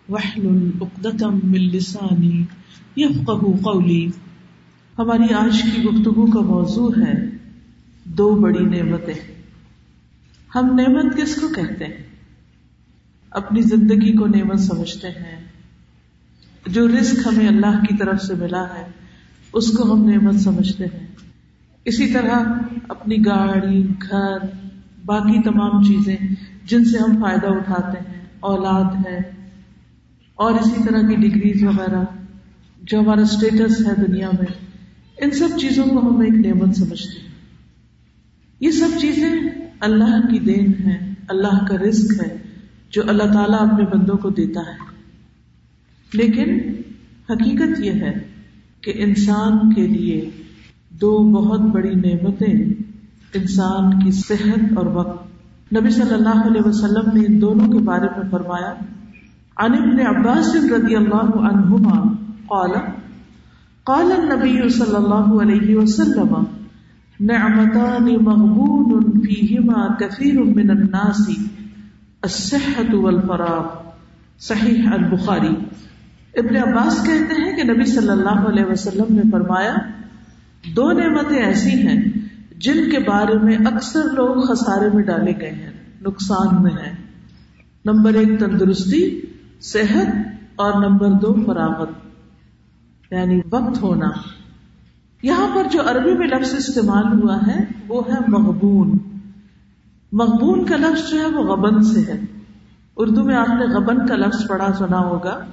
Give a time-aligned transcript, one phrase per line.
[0.08, 2.42] واحلل عقدة من لساني
[2.96, 4.08] يفقه قولي.
[4.98, 7.14] ہماری آج کی گفتگو کا موضوع ہے،
[8.04, 9.14] دو بڑی نعمتیں۔
[10.54, 12.07] ہم نعمت کس کو کہتے ہیں؟
[13.30, 15.44] اپنی زندگی کو نعمت سمجھتے ہیں۔
[16.66, 18.86] جو رزق ہمیں اللہ کی طرف سے ملا ہے،
[19.52, 21.06] اس کو ہم نعمت سمجھتے ہیں۔
[21.84, 22.52] اسی طرح
[22.88, 24.38] اپنی گاڑی، گھر،
[25.04, 26.16] باقی تمام چیزیں
[26.64, 29.18] جن سے ہم فائدہ اٹھاتے ہیں، اولاد ہے۔
[30.34, 32.02] اور اسی طرح کی ڈگریز وغیرہ،
[32.82, 34.52] جو ہمارا اسٹیٹس ہے دنیا میں،
[35.18, 37.28] ان سب چیزوں کو ہم ایک نعمت سمجھتے ہیں۔
[38.60, 39.32] یہ سب چیزیں
[39.80, 42.37] اللہ کی دین ہے اللہ کا رزق ہے۔
[42.90, 44.88] جو اللہ تعالیٰ اپنے بندوں کو دیتا ہے۔
[46.14, 46.58] لیکن
[47.30, 48.28] حقیقت یہ ہے
[48.80, 50.30] کہ انسان کے لیے
[50.90, 52.64] دو بہت بڑی نعمتیں
[53.34, 55.28] انسان کی صحت اور وقت۔
[55.76, 58.72] نبی صلی اللہ علیہ وسلم نے ان دونوں کے بارے میں فرمایا،
[59.56, 62.12] عن ابن عباس رضی اللہ عنہما
[62.46, 62.72] قال
[63.84, 66.44] قال النبی صلی اللہ علیہ وسلم،
[67.20, 71.30] نعمتان مغبون فیہما کثیر من الناس
[72.22, 73.90] الصحت والفراغ،
[74.38, 75.54] صحیح البخاری۔
[76.36, 79.76] ابن عباس کہتے ہیں کہ نبی صلی اللہ علیہ وسلم نے فرمایا،
[80.76, 82.04] دو نعمتیں ایسی ہیں
[82.56, 86.92] جن کے بارے میں اکثر لوگ خسارے میں ڈالے گئے ہیں، نقصان میں ہیں۔
[87.84, 89.20] نمبر ایک، تندرستی،
[89.60, 90.06] صحت،
[90.56, 91.88] اور نمبر دو، فراغت۔
[93.10, 94.08] یعنی وقت ہونا۔
[95.22, 98.98] یہاں پر جو عربی میں لفظ استعمال ہوا ہے، وہ ہے مغبون۔
[100.12, 102.20] مغبون کا لفظ جو ہے وہ غبن سے ہے۔
[102.96, 105.44] اردو میں آپ نے غبن کا لفظ پڑھا سنا ہوگا۔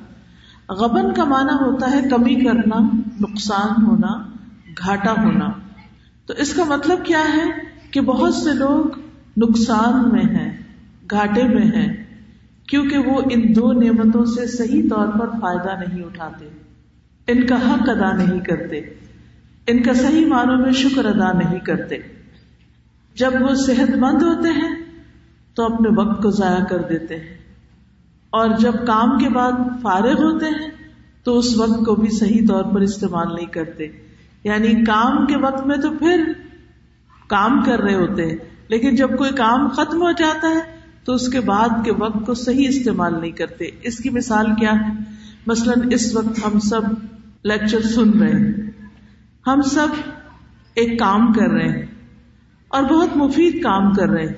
[0.70, 2.80] غبن کا معنی ہوتا ہے کمی کرنا،
[3.22, 4.30] نقصان ہونا،
[4.78, 5.48] گھاٹا ہونا۔
[6.26, 7.44] تو اس کا مطلب کیا ہے
[7.92, 9.00] کہ بہت سے لوگ
[9.38, 10.58] نقصان میں ہیں،
[11.12, 12.06] گھاٹے میں ہیں،
[12.68, 16.50] کیونکہ وہ ان دو نعمتوں سے صحیح طور پر فائدہ نہیں اٹھاتے۔
[17.28, 18.80] ان کا حق ادا نہیں کرتے۔
[19.68, 21.96] ان کا صحیح معنوں میں شکر ادا نہیں کرتے۔
[23.16, 24.76] جب وہ صحت مند ہوتے ہیں
[25.56, 27.38] تو اپنے وقت کو ضائع کر دیتے ہیں۔
[28.30, 30.70] اور جب کام کے بعد فارغ ہوتے ہیں
[31.24, 33.88] تو اس وقت کو بھی صحیح طور پر استعمال نہیں کرتے۔
[34.44, 36.32] یعنی کام کے وقت میں تو پھر
[37.28, 38.38] کام کر رہے ہوتے ہیں،
[38.68, 40.60] لیکن جب کوئی کام ختم ہو جاتا ہے
[41.04, 44.72] تو اس کے بعد کے وقت کو صحیح استعمال نہیں کرتے۔ اس کی مثال کیا
[44.72, 44.94] ہے؟
[45.48, 46.82] مثلاً اس وقت ہم سب
[47.44, 48.72] لیکچر سن رہے ہیں۔
[49.48, 49.88] ہم سب
[50.74, 51.95] ایک کام کر رہے ہیں۔
[52.76, 54.34] اور بہت مفید کام کر رہے ہیں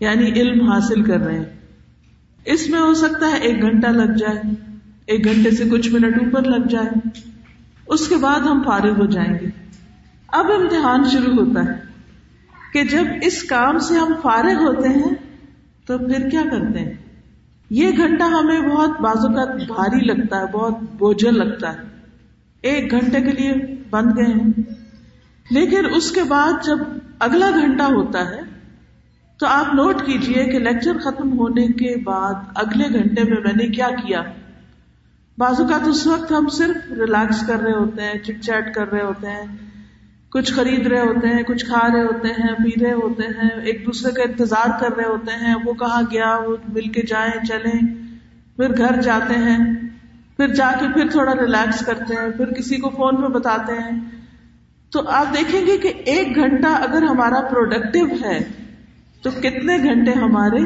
[0.00, 1.44] یعنی علم حاصل کر رہے ہیں۔
[2.44, 4.40] اس میں ہو سکتا ہے ایک گھنٹہ لگ جائے،
[5.06, 7.08] ایک گھنٹے سے کچھ منٹ اوپر لگ جائے،
[7.86, 9.46] اس کے بعد ہم فارغ ہو جائیں گے۔
[10.28, 11.78] اب امتحان شروع ہوتا ہے
[12.72, 15.14] کہ جب اس کام سے ہم فارغ ہوتے ہیں،
[15.86, 16.92] تو پھر کیا کرتے ہیں؟
[17.70, 21.78] یہ گھنٹہ ہمیں بہت بازو کا بھاری لگتا ہے، بہت بوجھل لگتا ہے۔
[22.62, 23.52] ایک گھنٹے کے لیے
[23.90, 24.79] بند گئے ہیں۔
[25.50, 26.78] لیکن اس کے بعد جب
[27.18, 28.40] اگلا گھنٹہ ہوتا ہے،
[29.40, 33.66] تو آپ نوٹ کیجیے کہ لیکچر ختم ہونے کے بعد اگلے گھنٹے میں میں نے
[33.66, 34.22] کیا کیا؟
[35.38, 39.02] بعض اوقات اس وقت ہم صرف ریلیکس کر رہے ہوتے ہیں چٹ چیٹ کر رہے
[39.02, 39.46] ہوتے ہیں،
[40.32, 43.86] کچھ خرید رہے ہوتے ہیں، کچھ کھا رہے ہوتے ہیں، پی رہے ہوتے ہیں، ایک
[43.86, 47.80] دوسرے کا انتظار کر رہے ہوتے ہیں، وہ کہاں گیا، وہ مل کے جائیں، چلیں،
[48.56, 49.58] پھر گھر جاتے ہیں،
[50.36, 54.00] پھر جا کے پھر تھوڑا ریلیکس کرتے ہیں، پھر کسی کو فون پہ بتاتے ہیں
[54.90, 58.38] تو آپ دیکھیں گے کہ ایک گھنٹہ اگر ہمارا پروڈکٹیو ہے،
[59.22, 60.60] تو کتنے گھنٹے ہمارے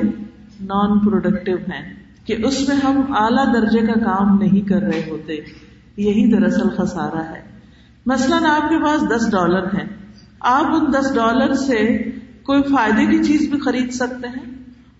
[0.60, 5.32] نان پروڈکٹیو ہیں؟ کہ اس میں ہم اعلی درجے کا کام نہیں کر رہے ہوتے،
[5.96, 7.42] یہی دراصل خسارا ہے۔
[8.06, 9.88] مثلاً آپ کے پاس دس ڈالر ہیں۔
[10.40, 12.02] آپ ان دس ڈالر سے
[12.42, 14.54] کوئی فائدے کی چیز بھی خرید سکتے ہیں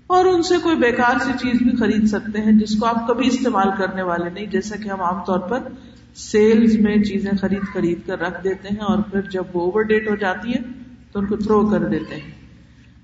[0.06, 3.27] اور ان سے کوئی بیکار سی چیز بھی خرید سکتے ہیں، جس کو آپ کبھی
[3.27, 5.59] استعمال کرنے والے نہیں، جیسا کہ ہم عام طور پر
[6.14, 10.11] سیلز میں چیزیں خرید خرید کر رکھ دیتے ہیں اور پھر جب وہ اوور ڈیٹ
[10.11, 10.58] ہو جاتی ہے
[11.12, 12.31] تو ان کو تھرو کر دیتے ہیں۔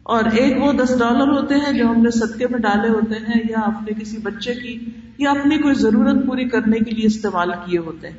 [0.02, 3.42] اور ایک وہ دس ڈالر ہوتے ہیں جو ہم نے صدقے میں ڈالے ہوتے ہیں
[3.50, 7.78] یا اپنے کسی بچے کی یا اپنی کوئی ضرورت پوری کرنے کے لیے استعمال کیے
[7.78, 8.16] ہوتے ہیں۔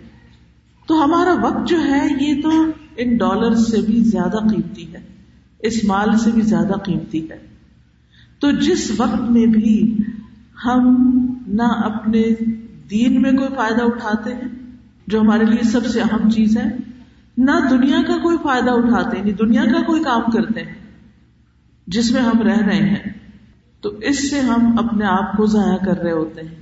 [0.88, 2.50] تو ہمارا وقت جو ہے یہ تو
[2.98, 5.00] ان ڈالر سے بھی زیادہ قیمتی ہے،
[5.60, 7.38] اس مال سے بھی زیادہ قیمتی ہے۔
[8.40, 9.98] تو جس وقت میں بھی
[10.66, 10.98] ہم
[11.48, 12.24] نہ اپنے
[12.92, 14.61] دین میں کوئی فائدہ اٹھاتے ہیں
[15.12, 16.64] جو ہمارے لیے سب سے اہم چیز ہے،
[17.38, 20.74] نہ دنیا کا کوئی فائدہ اٹھاتے ہیں دنیا کا کوئی کام کرتے ہیں،
[21.88, 23.14] جس میں ہم رہ رہے ہیں۔
[23.82, 26.56] تو اس سے ہم اپنے آپ کو ضائع کر رہے ہوتے ہیں۔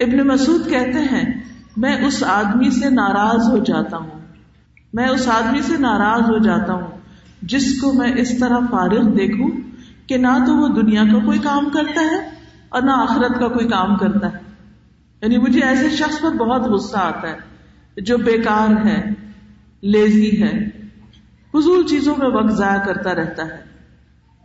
[0.00, 1.40] ابن مسعود کہتے ہیں،
[1.76, 4.18] میں اس آدمی سے ناراض ہو جاتا ہوں۔
[4.92, 6.98] میں اس آدمی سے ناراض ہو جاتا ہوں
[7.42, 9.50] جس کو میں اس طرح فارغ دیکھوں
[10.06, 12.30] کہ نہ تو وہ دنیا کا کوئی کام کرتا ہے
[12.68, 14.43] اور نہ آخرت کا کوئی کام کرتا ہے۔
[15.24, 17.36] یعنی مجھے ایسے شخص پر بہت غصہ آتا ہے
[18.00, 19.04] جو بیکار ہے
[19.82, 20.70] لیزی ہے۔
[21.52, 23.64] فضول چیزوں میں وقت ضائع کرتا رہتا ہے۔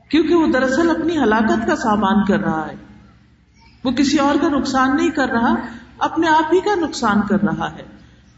[0.09, 2.75] کیونکہ وہ دراصل اپنی ہلاکت کا سامان کر رہا ہے۔
[3.83, 5.55] وہ کسی اور کا نقصان نہیں کر رہا،
[5.99, 7.83] اپنے آپ ہی کا نقصان کر رہا ہے۔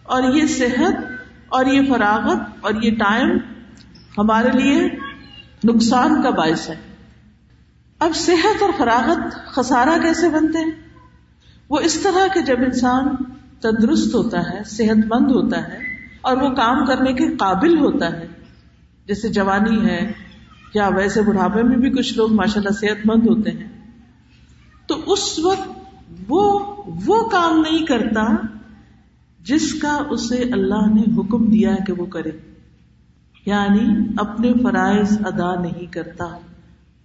[0.03, 0.93] اور یہ صحت،
[1.49, 3.37] اور یہ فراغت، اور یہ ٹائم
[4.17, 4.89] ہمارے لیے
[5.63, 6.75] نقصان کا باعث ہے۔
[7.99, 10.80] اب صحت اور فراغت خسارہ کیسے بنتے ہیں؟
[11.71, 13.15] وہ اس طرح کہ جب انسان
[13.61, 15.77] تندرست ہوتا ہے، صحت مند ہوتا ہے
[16.21, 18.27] اور وہ کام کرنے کے قابل ہوتا ہے،
[19.07, 20.11] جیسے جوانی ہے
[20.73, 23.67] یا ویسے بڑھاپے میں بھی کچھ لوگ ماشاء اللہ صحت مند ہوتے ہیں،
[24.85, 25.69] تو اس وقت
[26.27, 26.59] وہ
[27.05, 28.47] وہ کام نہیں کرتا
[29.39, 32.31] جس کا اسے اللہ نے حکم دیا کہ وہ کرے۔
[33.45, 36.25] یعنی اپنے فرائض ادا نہیں کرتا،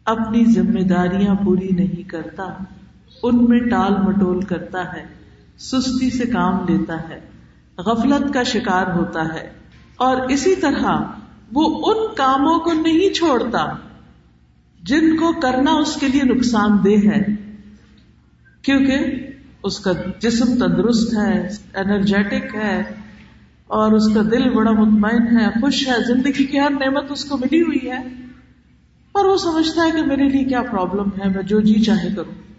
[0.05, 2.45] اپنی ذمہ داریاں پوری نہیں کرتا۔
[3.23, 5.05] ان میں ٹال مٹول کرتا ہے،
[5.59, 7.21] سستی سے کام لیتا ہے،
[7.79, 9.51] غفلت کا شکار ہوتا ہے۔
[9.97, 11.03] اور اسی طرح
[11.53, 13.67] وہ ان کاموں کو نہیں چھوڑتا
[14.83, 17.25] جن کو کرنا اس کے لیے نقصان دہ ہے،
[18.63, 18.97] کیونکہ
[19.63, 22.83] اس کا جسم تندرست ہے، انرجیٹک ہے
[23.67, 27.37] اور اس کا دل بڑا مطمئن ہے، خوش ہے، زندگی کی ہر نعمت اس کو
[27.37, 28.03] ملی ہوئی ہے۔
[29.13, 32.56] اور وہ سمجھتا ہے کہ میرے لیے کیا پرابلم ہے، میں جو جی چاہے کروں۔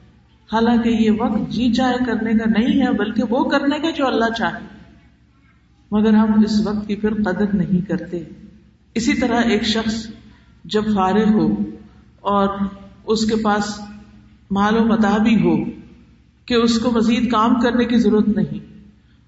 [0.50, 4.34] حالانکہ یہ وقت جی چاہے کرنے کا نہیں ہے، بلکہ وہ کرنے کا جو اللہ
[4.38, 4.66] چاہے۔
[5.92, 8.24] مگر ہم اس وقت کی پھر قدر نہیں کرتے۔
[8.96, 10.06] اسی طرح ایک شخص
[10.66, 11.48] جب فارغ ہو
[12.26, 12.48] اور
[13.06, 13.80] اس کے پاس
[14.52, 15.56] مال و متا بھی ہو
[16.48, 18.66] کہ اس کو مزید کام کرنے کی ضرورت نہیں،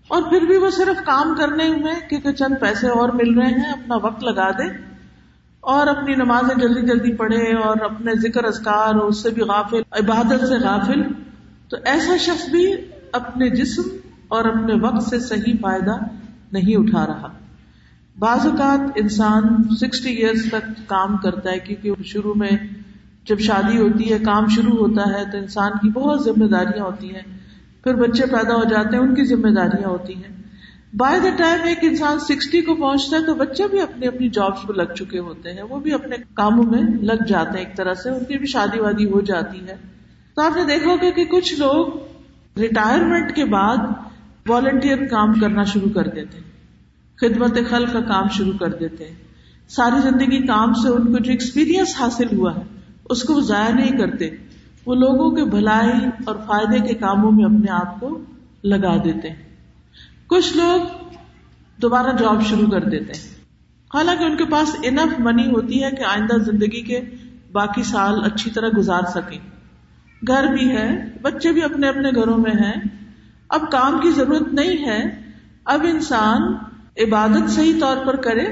[0.10, 3.72] اور پھر بھی وہ صرف کام کرنے میں کیونکہ چند پیسے اور مل رہے ہیں،
[3.72, 4.68] اپنا وقت لگا دے۔
[5.62, 9.82] اور اپنی نمازیں جلدی جلدی پڑھے اور اپنے ذکر ازکار اور اس سے بھی غافل،
[9.92, 11.02] عبادت سے غافل،
[11.70, 12.74] تو ایسا شخص بھی
[13.12, 13.82] اپنے جسم
[14.28, 15.96] اور اپنے وقت سے صحیح فائدہ
[16.52, 17.28] نہیں اٹھا رہا۔
[18.20, 19.42] بعض اوقات انسان
[19.82, 22.52] سکسٹی ایئرس تک کام کرتا ہے کیونکہ شروع میں
[23.26, 27.16] جب شادی ہوتی ہے، کام شروع ہوتا ہے تو انسان کی بہت ذمہ داریاں ہوتی
[27.16, 27.40] ہیں۔
[27.84, 30.39] پھر بچے پیدا ہو جاتے ہیں، ان کی ذمہ داریاں ہوتی ہیں۔
[30.94, 34.68] بائی دا ٹائم ایک انسان سکسٹی کو پہنچتا ہے تو بچے بھی اپنی اپنی جابس
[34.68, 37.94] پہ لگ چکے ہوتے ہیں، وہ بھی اپنے کاموں میں لگ جاتے ہیں ایک طرح
[37.94, 39.76] سے، ان کی بھی شادی وادی ہو جاتی ہے۔
[40.36, 41.88] تو آپ نے دیکھا ہوگا کہ کچھ لوگ
[42.60, 43.78] ریٹائرمنٹ کے بعد
[44.48, 46.50] والنٹیئر کام کرنا شروع کر دیتے ہیں۔
[47.16, 49.16] خدمت خل کا کام شروع کر دیتے ہیں۔
[49.70, 52.62] ساری زندگی کام سے ان کو جو ایکسپیرئنس حاصل ہوا ہے،
[53.10, 54.30] اس کو وہ ضائع نہیں کرتے۔
[54.86, 58.20] وہ لوگوں کے بھلائی اور فائدے کے کاموں میں اپنے آپ کو
[58.64, 59.49] لگا دیتے ہیں۔
[60.30, 61.06] کچھ لوگ
[61.82, 63.36] دوبارہ جاب شروع کر دیتے ہیں۔
[63.94, 67.02] حالانکہ ان کے پاس انف منی ہوتی ہے کہ آئندہ زندگی کے
[67.52, 69.38] باقی سال اچھی طرح گزار سکیں۔
[70.28, 72.82] گھر بھی ہے، بچے بھی اپنے اپنے گھروں میں ہیں۔
[73.50, 75.22] اب کام کی ضرورت نہیں ہے۔
[75.66, 76.42] اب انسان
[76.98, 78.46] عبادت صحیح طور پر کرے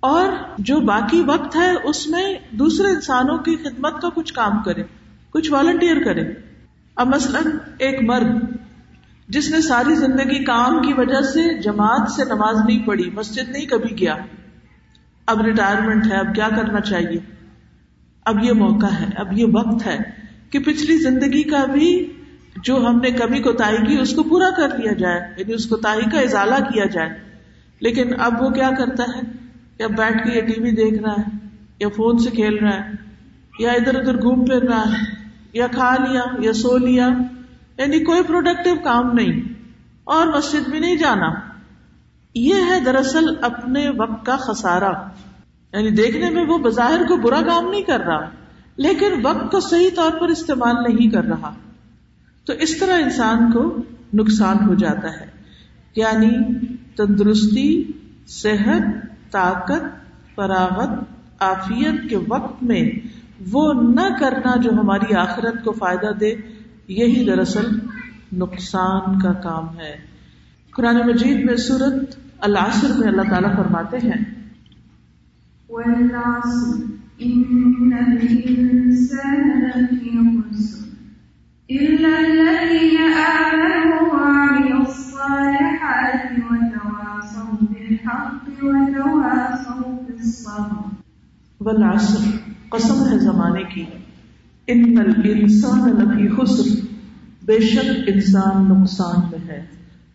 [0.00, 0.28] اور
[0.58, 4.82] جو باقی وقت ہے اس میں دوسرے انسانوں کی خدمت کا کچھ کام کرے،
[5.30, 6.22] کچھ والنٹیئر کرے۔
[6.96, 8.57] اب مثلاً ایک مرد
[9.28, 13.66] جس نے ساری زندگی کام کی وجہ سے جماعت سے نماز نہیں پڑھی، مسجد نہیں
[13.66, 14.16] کبھی گیا۔
[15.26, 17.18] اب ریٹائرمنٹ ہے، اب کیا کرنا چاہیے؟
[18.24, 19.98] اب یہ موقع ہے، اب یہ وقت ہے
[20.50, 22.12] کہ پچھلی زندگی کا بھی
[22.62, 23.52] جو ہم نے کمی کو
[23.86, 27.08] کی، اس کو پورا کر لیا جائے۔ یعنی اس کو کا ازالہ کیا جائے۔
[27.80, 29.20] لیکن اب وہ کیا کرتا ہے؟
[29.78, 31.36] یا بیٹھ کے یا ٹی وی دیکھ رہا ہے،
[31.80, 32.92] یا فون سے کھیل رہا ہے،
[33.58, 35.04] یا ادھر ادھر گھوم پھر رہا ہے،
[35.52, 37.08] یا کھا لیا، یا سو لیا۔
[37.78, 39.52] یعنی کوئی پروڈکٹیو کام نہیں
[40.04, 41.30] اور مسجد بھی نہیں جانا۔
[42.34, 44.90] یہ ہے دراصل اپنے وقت کا خسارا
[45.72, 48.30] یعنی دیکھنے میں وہ بظاہر کو برا کام نہیں کر رہا،
[48.76, 51.54] لیکن وقت کو صحیح طور پر استعمال نہیں کر رہا۔
[52.44, 53.76] تو اس طرح انسان کو
[54.14, 55.26] نقصان ہو جاتا ہے۔
[55.96, 56.30] یعنی
[56.96, 57.84] تندرستی،
[58.28, 58.82] صحت،
[59.30, 59.82] طاقت،
[60.34, 61.04] فراغت
[61.38, 63.08] آفیت کے وقت میں
[63.50, 66.34] وہ نہ کرنا جو ہماری آخرت کو فائدہ دے
[66.88, 67.78] یہی دراصل
[68.32, 69.96] نقصان کا کام ہے۔
[70.70, 74.24] قرآن مجید میں صورت العصر میں اللہ تعالیٰ فرماتے ہیں۔
[91.60, 92.36] والعصر
[92.68, 93.84] قسم ہے زمانے کی۔
[94.68, 96.86] ان الانسان لفی خسر۔
[97.44, 99.62] بے شک انسان نقصان میں ہے،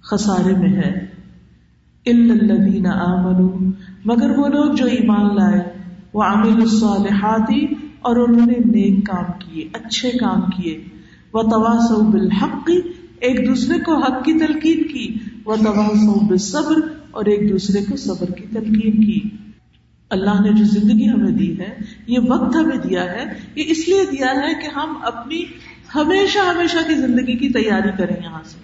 [0.01, 1.05] خسارے میں ہے۔
[2.05, 3.71] الذین آمنوا۔
[4.05, 5.61] مگر وہ لوگ جو ایمان لائے
[6.13, 7.51] وہ عامل الصالحات
[7.99, 10.83] اور انہوں نے نیک کام کیے، اچھے کام کیے۔
[11.33, 12.69] وہ تواس بالحق،
[13.19, 16.75] ایک دوسرے کو حق کی تلقین کی۔ وہ تواس بالصبر
[17.11, 19.29] اور ایک دوسرے کو صبر کی تلقین کی۔
[20.13, 21.75] اللہ نے جو زندگی ہمیں دی ہے،
[22.07, 23.23] یہ وقت ہمیں دیا ہے،
[23.55, 25.43] یہ اس لیے دیا ہے کہ ہم اپنی
[25.95, 28.59] ہمیشہ ہمیشہ کی زندگی کی تیاری کریں یہاں سے۔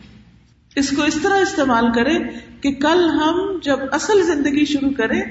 [0.80, 2.20] اس کو اس طرح استعمال کریں
[2.62, 5.22] کہ کل ہم جب اصل زندگی شروع کریں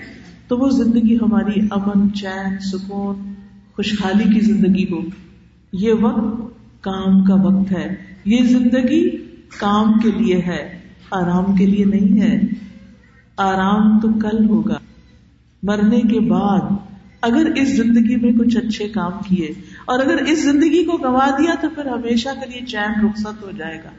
[0.48, 3.34] تو وہ زندگی ہماری امن، چین، سکون،
[3.76, 5.00] خوشحالی کی زندگی ہو۔
[5.72, 7.94] یہ وقت کام کا وقت ہے۔
[8.24, 9.10] یہ زندگی
[9.58, 10.78] کام کے لیے ہے،
[11.10, 12.40] آرام کے لیے نہیں ہے۔
[13.36, 14.78] آرام تو کل ہوگا۔
[15.62, 16.60] مرنے کے بعد
[17.22, 19.46] اگر اس زندگی میں کچھ اچھے کام کیے
[19.84, 23.50] اور اگر اس زندگی کو گوا دیا تو پھر ہمیشہ کے لیے چین رخصت ہو
[23.58, 23.90] جائے گا۔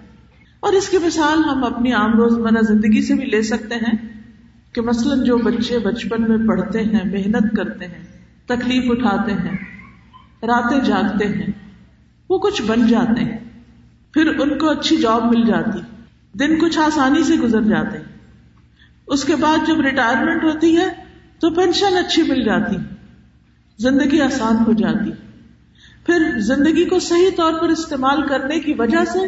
[0.59, 3.97] اور اس کی مثال ہم اپنی عام روزمرہ زندگی سے بھی لے سکتے ہیں
[4.73, 8.03] کہ مثلاً جو بچے بچپن میں پڑھتے ہیں، محنت کرتے ہیں،
[8.45, 9.57] تکلیف اٹھاتے ہیں،
[10.41, 11.51] راتیں جاگتے ہیں،
[12.29, 13.37] وہ کچھ بن جاتے ہیں،
[14.13, 15.79] پھر ان کو اچھی جاب مل جاتی،
[16.39, 18.05] دن کچھ آسانی سے گزر جاتے۔ ہیں
[19.07, 21.08] اس کے بعد جب ریٹائرمنٹ ہوتی ہے
[21.39, 22.75] تو پینشن اچھی مل جاتی،
[23.79, 25.11] زندگی آسان ہو جاتی۔
[26.05, 29.19] پھر زندگی کو صحیح طور پر استعمال کرنے کی وجہ سے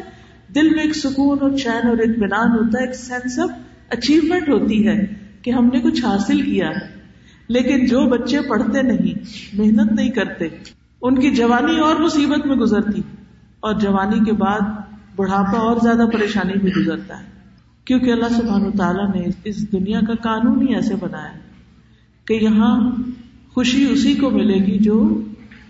[0.55, 3.49] دل میں ایک سکون اور چین اور اطمینان ہوتا ہے، ایک سینس آف
[3.89, 7.01] اچیومنٹ ہوتی ہے کہ ہم نے کچھ حاصل کیا ہے۔
[7.47, 9.19] لیکن جو بچے پڑھتے نہیں،
[9.53, 10.47] محنت نہیں کرتے،
[11.01, 13.01] ان کی جوانی اور مصیبت میں گزرتی۔
[13.59, 14.59] اور جوانی کے بعد
[15.15, 17.25] بڑھاپا اور زیادہ پریشانی میں گزرتا ہے۔
[17.85, 21.50] کیونکہ اللہ سبحانہ تعالیٰ نے اس دنیا کا قانون ہی ایسے بنایا
[22.25, 22.91] کہ یہاں
[23.53, 25.21] خوشی اسی کو ملے گی جو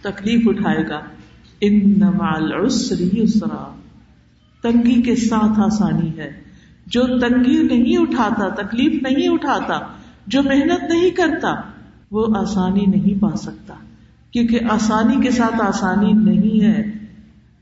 [0.02, 1.00] تکلیف اٹھائے گا۔
[1.62, 3.76] ان نمال اسرا
[4.64, 6.42] تنگی کے ساتھ آسانی ہے۔
[6.88, 9.80] جو تنگی نہیں اٹھاتا، تکلیف نہیں اٹھاتا،
[10.28, 11.56] جو محنت نہیں کرتا،
[12.12, 13.74] وہ آسانی نہیں پا سکتا۔
[14.32, 16.92] کیونکہ آسانی کے ساتھ آسانی نہیں ہے۔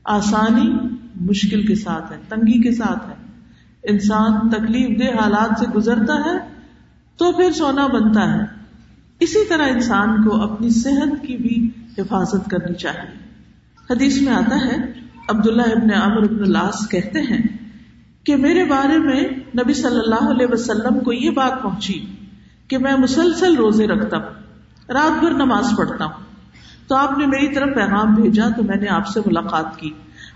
[0.04, 0.74] آسانی
[1.20, 3.14] مشکل کے ساتھ ہے، تنگی کے ساتھ ہے۔
[3.82, 6.38] انسان تکلیف دہ حالات سے گزرتا ہے
[7.16, 8.59] تو پھر سونا بنتا ہے۔
[9.20, 13.18] اسی طرح انسان کو اپنی صحت کی بھی حفاظت کرنی چاہیے۔
[13.90, 14.92] حدیث میں آتا ہے،
[15.28, 17.42] عبداللہ ابن عمر ابن العاص کہتے ہیں
[18.24, 22.06] کہ میرے بارے میں نبی صلی اللہ علیہ وسلم کو یہ بات پہنچی
[22.68, 24.30] کہ میں مسلسل روزے رکھتا ہوں،
[24.88, 26.24] رات بھر نماز پڑھتا ہوں۔
[26.88, 29.90] تو آپ نے میری طرف پیغام بھیجا تو میں نے آپ سے ملاقات کی۔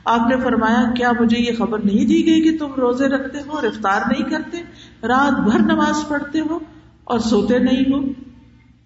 [0.04, 3.52] آپ نے فرمایا، کیا مجھے یہ خبر نہیں دی گئی کہ تم روزے رکھتے ہو
[3.52, 4.62] اور افطار نہیں کرتے،
[5.06, 6.58] رات بھر نماز پڑھتے ہو
[7.04, 8.24] اور سوتے نہیں ہو؟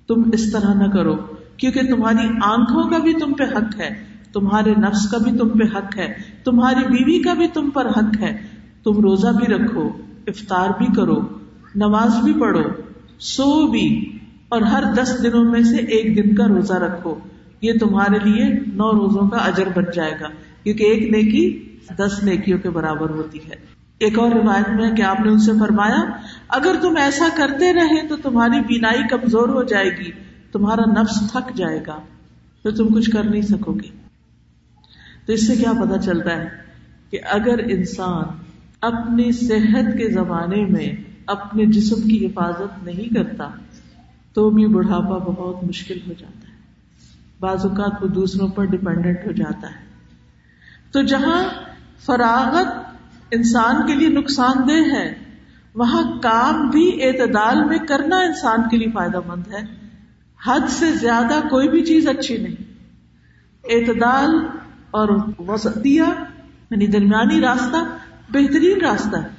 [0.08, 1.16] تم اس طرح نہ کرو،
[1.56, 3.88] کیونکہ تمہاری آنکھوں کا بھی تم پہ حق ہے،
[4.32, 8.22] تمہارے نفس کا بھی تم پہ حق ہے، تمہاری بیوی کا بھی تم پر حق
[8.22, 8.36] ہے۔
[8.84, 9.88] تم روزہ بھی رکھو،
[10.26, 11.20] افطار بھی کرو،
[11.74, 12.62] نماز بھی پڑھو،
[13.18, 17.14] سو بھی، اور ہر دس دنوں میں سے ایک دن کا روزہ رکھو۔
[17.60, 20.28] یہ تمہارے لیے نو روزوں کا اجر بن جائے گا،
[20.62, 25.20] کیونکہ ایک نیکی دس نیکیوں کے برابر ہوتی ہے۔ ایک اور روایت میں کہ آپ
[25.20, 26.00] نے ان سے فرمایا،
[26.48, 30.10] اگر تم ایسا کرتے رہے تو تمہاری بینائی کمزور ہو جائے گی،
[30.52, 31.98] تمہارا نفس تھک جائے گا
[32.62, 33.88] تو تم کچھ کر نہیں سکو گے۔
[35.26, 36.48] تو اس سے کیا پتا چلتا ہے
[37.10, 38.24] کہ اگر انسان
[38.80, 40.92] اپنی صحت کے زمانے میں
[41.26, 43.48] اپنے جسم کی حفاظت نہیں کرتا،
[44.32, 46.54] تو بھی بڑھاپا بہت مشکل ہو جاتا ہے۔
[47.40, 49.88] بعض اوقات وہ دوسروں پر ڈپینڈنٹ ہو جاتا ہے۔
[50.92, 51.44] تو جہاں
[52.06, 52.97] فراغت
[53.30, 55.14] انسان کے لیے نقصان دہ ہے۔
[55.74, 59.88] وہاں کام بھی اعتدال میں کرنا انسان کے لیے فائدہ مند ہے۔
[60.46, 62.72] حد سے زیادہ کوئی بھی چیز اچھی نہیں۔
[63.64, 64.46] اعتدال
[64.90, 65.08] اور
[65.38, 66.02] وسطیہ
[66.70, 67.76] یعنی درمیانی راستہ،
[68.32, 69.38] بہترین راستہ۔ ہے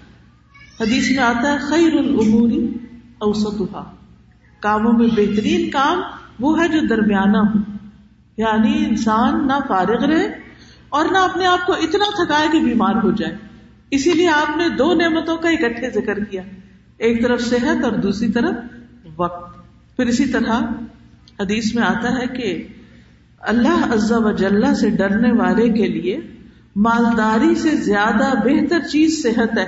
[0.81, 2.73] حدیث میں آتا ہے، خیر العموری
[3.19, 3.83] اوسطاً
[4.59, 6.01] کاموں میں بہترین کام
[6.39, 7.77] وہ ہے جو درمیانہ ہو۔
[8.37, 10.25] یعنی انسان نہ فارغ رہے
[10.89, 13.48] اور نہ اپنے آپ کو اتنا تھکائے کہ بیمار ہو جائے۔
[13.91, 16.41] اسی لیے آپ نے دو نعمتوں کا اکٹھے ذکر کیا۔
[16.97, 18.55] ایک طرف صحت اور دوسری طرف
[19.17, 19.57] وقت۔
[19.97, 20.61] پھر اسی طرح
[21.39, 22.67] حدیث میں آتا ہے کہ
[23.39, 26.19] اللہ عز و جل سے ڈرنے والے کے لیے
[26.75, 29.65] مالداری سے زیادہ بہتر چیز صحت ہے۔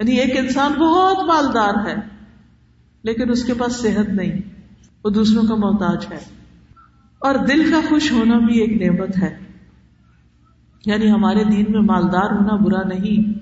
[0.00, 1.94] یعنی ایک انسان بہت مالدار ہے،
[3.04, 4.40] لیکن اس کے پاس صحت نہیں،
[5.04, 6.18] وہ دوسروں کا محتاج ہے۔
[7.18, 9.38] اور دل کا خوش ہونا بھی ایک نعمت ہے۔
[10.86, 13.32] یعنی ہمارے دین میں مالدار ہونا برا نہیں،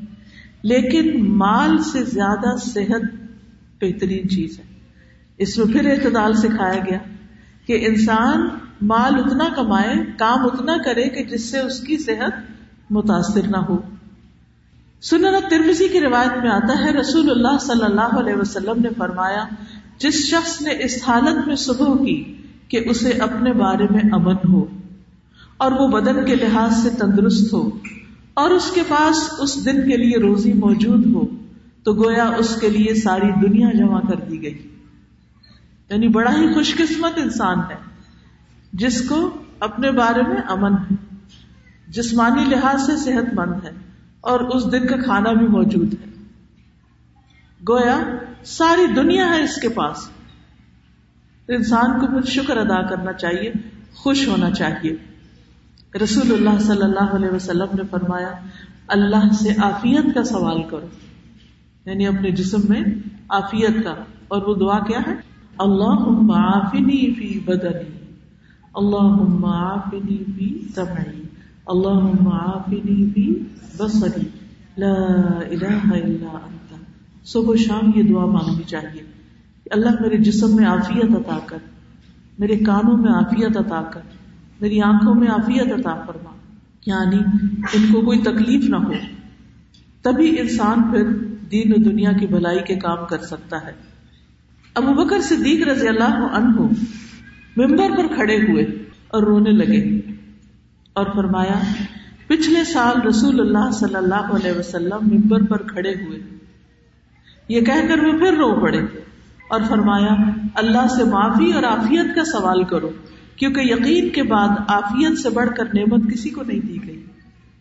[0.63, 3.03] لیکن مال سے زیادہ صحت
[3.81, 4.65] بہترین چیز ہے۔
[5.39, 6.99] اس میں پھر اعتدال سکھایا گیا
[7.67, 8.49] کہ انسان
[8.83, 12.33] مال اتنا کمائے، کام اتنا کرے کہ جس سے اس کی صحت
[12.91, 13.79] متاثر نہ ہو۔
[15.01, 19.45] سنن ترمزی کی روایت میں آتا ہے، رسول اللہ صلی اللہ علیہ وسلم نے فرمایا،
[19.99, 22.37] جس شخص نے اس حالت میں صبح کی
[22.69, 24.67] کہ اسے اپنے بارے میں امن ہو
[25.61, 27.71] اور وہ بدن کے لحاظ سے تندرست ہو
[28.35, 31.27] اور اس کے پاس اس دن کے لیے روزی موجود ہو،
[31.83, 34.69] تو گویا اس کے لیے ساری دنیا جمع کر دی گئی۔
[35.91, 37.75] یعنی بڑا ہی خوش قسمت انسان ہے،
[38.73, 41.17] جس کو اپنے بارے میں امن ہے،
[41.89, 43.71] جسمانی لحاظ سے صحت مند ہے،
[44.21, 46.11] اور اس دن کا کھانا بھی موجود ہے۔
[47.69, 48.01] گویا
[48.45, 50.11] ساری دنیا ہے اس کے پاس۔
[51.49, 53.53] انسان کو پھر شکر ادا کرنا چاہیے،
[53.95, 55.10] خوش ہونا چاہیے۔
[55.95, 58.31] رسول اللہ صلی اللہ علیہ وسلم نے فرمایا،
[58.89, 60.87] اللہ سے آفیت کا سوال کرو۔
[61.87, 62.81] یعنی اپنے جسم میں
[63.29, 63.95] آفیت کا۔
[64.29, 65.15] اور وہ دعا کیا ہے؟
[65.59, 68.15] اللہ عافنی فی بدنی۔
[68.75, 71.23] اللہ عافنی فی سمعی۔
[71.67, 73.39] اللہ عافنی فی
[73.79, 74.29] بصری۔
[74.77, 74.95] لا
[75.51, 76.75] الہ الا انت۔
[77.29, 79.03] صبح و شام یہ دعا مانگنی چاہیے۔
[79.71, 81.59] اللہ میرے جسم میں عافیت عطا کر،
[82.39, 84.01] میرے کانوں میں عافیت عطا کر۔
[84.61, 86.31] میری آنکھوں میں عافیت عطا فرما۔
[86.87, 87.19] یعنی
[87.73, 88.93] ان کو کوئی تکلیف نہ ہو۔
[90.03, 91.09] تبھی انسان پھر
[91.51, 93.73] دین و دنیا کی بھلائی کے کام کر سکتا ہے۔
[94.75, 96.61] ابو بکر صدیق رضی اللہ عنہ
[97.57, 98.65] ممبر پر کھڑے ہوئے
[99.09, 100.01] اور رونے لگے
[100.93, 101.61] اور فرمایا،
[102.27, 106.19] پچھلے سال رسول اللہ صلی اللہ علیہ وسلم ممبر پر کھڑے ہوئے۔
[107.49, 108.79] یہ کہہ کر وہ پھر رو پڑے
[109.51, 112.91] اور فرمایا، اللہ سے معافی اور آفیت کا سوال کرو۔
[113.41, 117.05] کیونکہ یقین کے بعد آفیت سے بڑھ کر نعمت کسی کو نہیں دی گئی۔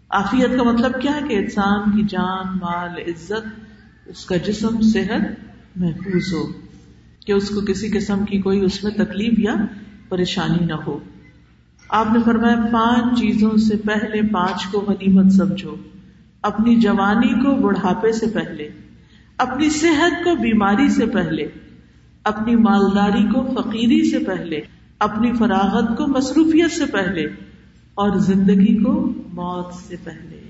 [0.09, 3.47] آفیت کا مطلب کیا ہے کہ انسان کی جان، مال، عزت،
[4.05, 5.21] اس کا جسم، صحت
[5.75, 6.47] محفوظ ہو،
[7.25, 9.53] کہ اس کو کسی قسم کی کوئی اس میں تکلیف یا
[10.09, 10.99] پریشانی نہ ہو۔
[11.89, 15.75] آپ نے فرمایا، پانچ چیزوں سے پہلے پانچ کو غنیمت سمجھو۔
[16.41, 18.69] اپنی جوانی کو بڑھاپے سے پہلے،
[19.37, 21.47] اپنی صحت کو بیماری سے پہلے،
[22.23, 24.61] اپنی مالداری کو فقیری سے پہلے
[24.99, 27.23] اپنی فراغت کو مصروفیت سے پہلے
[27.93, 30.49] اور زندگی کو موت سے پہلے۔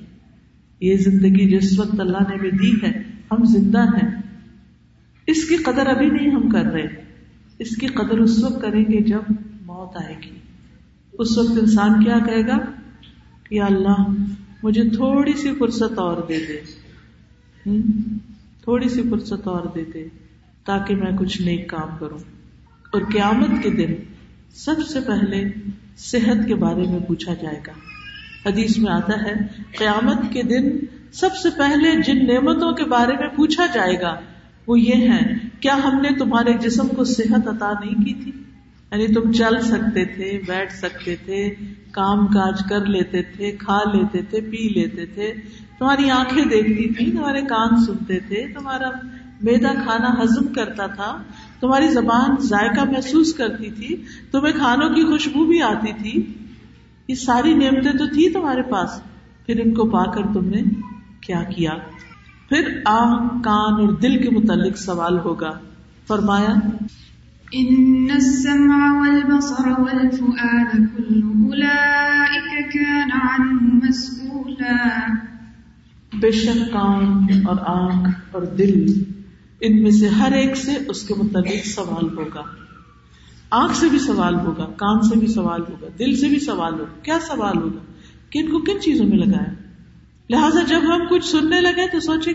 [0.80, 4.22] یہ زندگی جس وقت اللہ نے بھی دی ہے، ہم زندہ ہیں۔
[5.28, 6.88] اس کی قدر ابھی نہیں ہم کر رہے۔
[7.60, 9.22] اس کی قدر اس وقت کریں گے جب
[9.62, 10.36] موت آئے گی۔
[11.14, 12.58] اس وقت انسان کیا کہے گا؟
[13.44, 14.06] کہ اللہ،
[14.64, 16.62] مجھے تھوڑی سی فرصت اور دے دے۔
[18.64, 20.08] تھوڑی سی فرصت اور دے دے
[20.66, 22.20] تاکہ میں کچھ نیک کام کروں۔
[22.92, 24.09] اور قیامت کے دن
[24.56, 25.44] سب سے پہلے
[25.98, 27.72] صحت کے بارے میں پوچھا جائے گا۔
[28.50, 29.34] حدیث میں آتا ہے،
[29.78, 30.80] قیامت کے دن
[31.14, 34.20] سب سے پہلے جن نعمتوں کے بارے میں پوچھا جائے گا،
[34.68, 38.32] وہ یہ ہے کیا ہم نے تمہارے جسم کو صحت عطا نہیں کی تھی؟
[38.92, 41.56] یعنی تم چل سکتے تھے، بیٹھ سکتے تھے،
[41.92, 45.34] کام کاج کر لیتے تھے، کھا لیتے تھے، پی لیتے تھے۔
[45.80, 48.90] تمہاری آنکھیں دیکھتی تھی تمہارے کان سنتے تھے۔ تمہارا
[49.42, 51.24] میدا کھانا ہزم کرتا تھا۔
[51.62, 53.96] تمہاری زبان ذائقہ محسوس کرتی تھی
[54.32, 56.34] تمہیں کھانوں کی خوشبو بھی آتی تھی۔
[57.08, 59.02] یہ ساری نعمتیں تو تھی تمہارے پاس۔
[59.46, 60.62] پھر ان کو پا کر تم نے
[61.22, 61.72] کیا کیا؟
[62.50, 65.52] پھر آنکھ کان اور دل کے متعلق سوال ہوگا۔
[66.08, 66.52] فرمایا
[67.52, 75.00] ان السمع والبصر والفؤاد كل اولئك كان عنه مسؤولا.
[76.20, 79.04] بے شک کان اور آنکھ اور دل
[79.62, 82.42] ان میں سے ہر ایک سے اس کے متعلق سوال ہوگا۔
[83.50, 87.04] آنکھ سے بھی سوال ہوگا، کان سے بھی سوال ہوگا، دل سے بھی سوال ہوگا۔
[87.04, 87.94] کیا سوال ہوگا؟
[88.30, 89.54] کہ ان کو کن چیزوں میں لگایا؟
[90.30, 92.32] لہٰذا جب ہم کچھ سننے لگے تو سوچے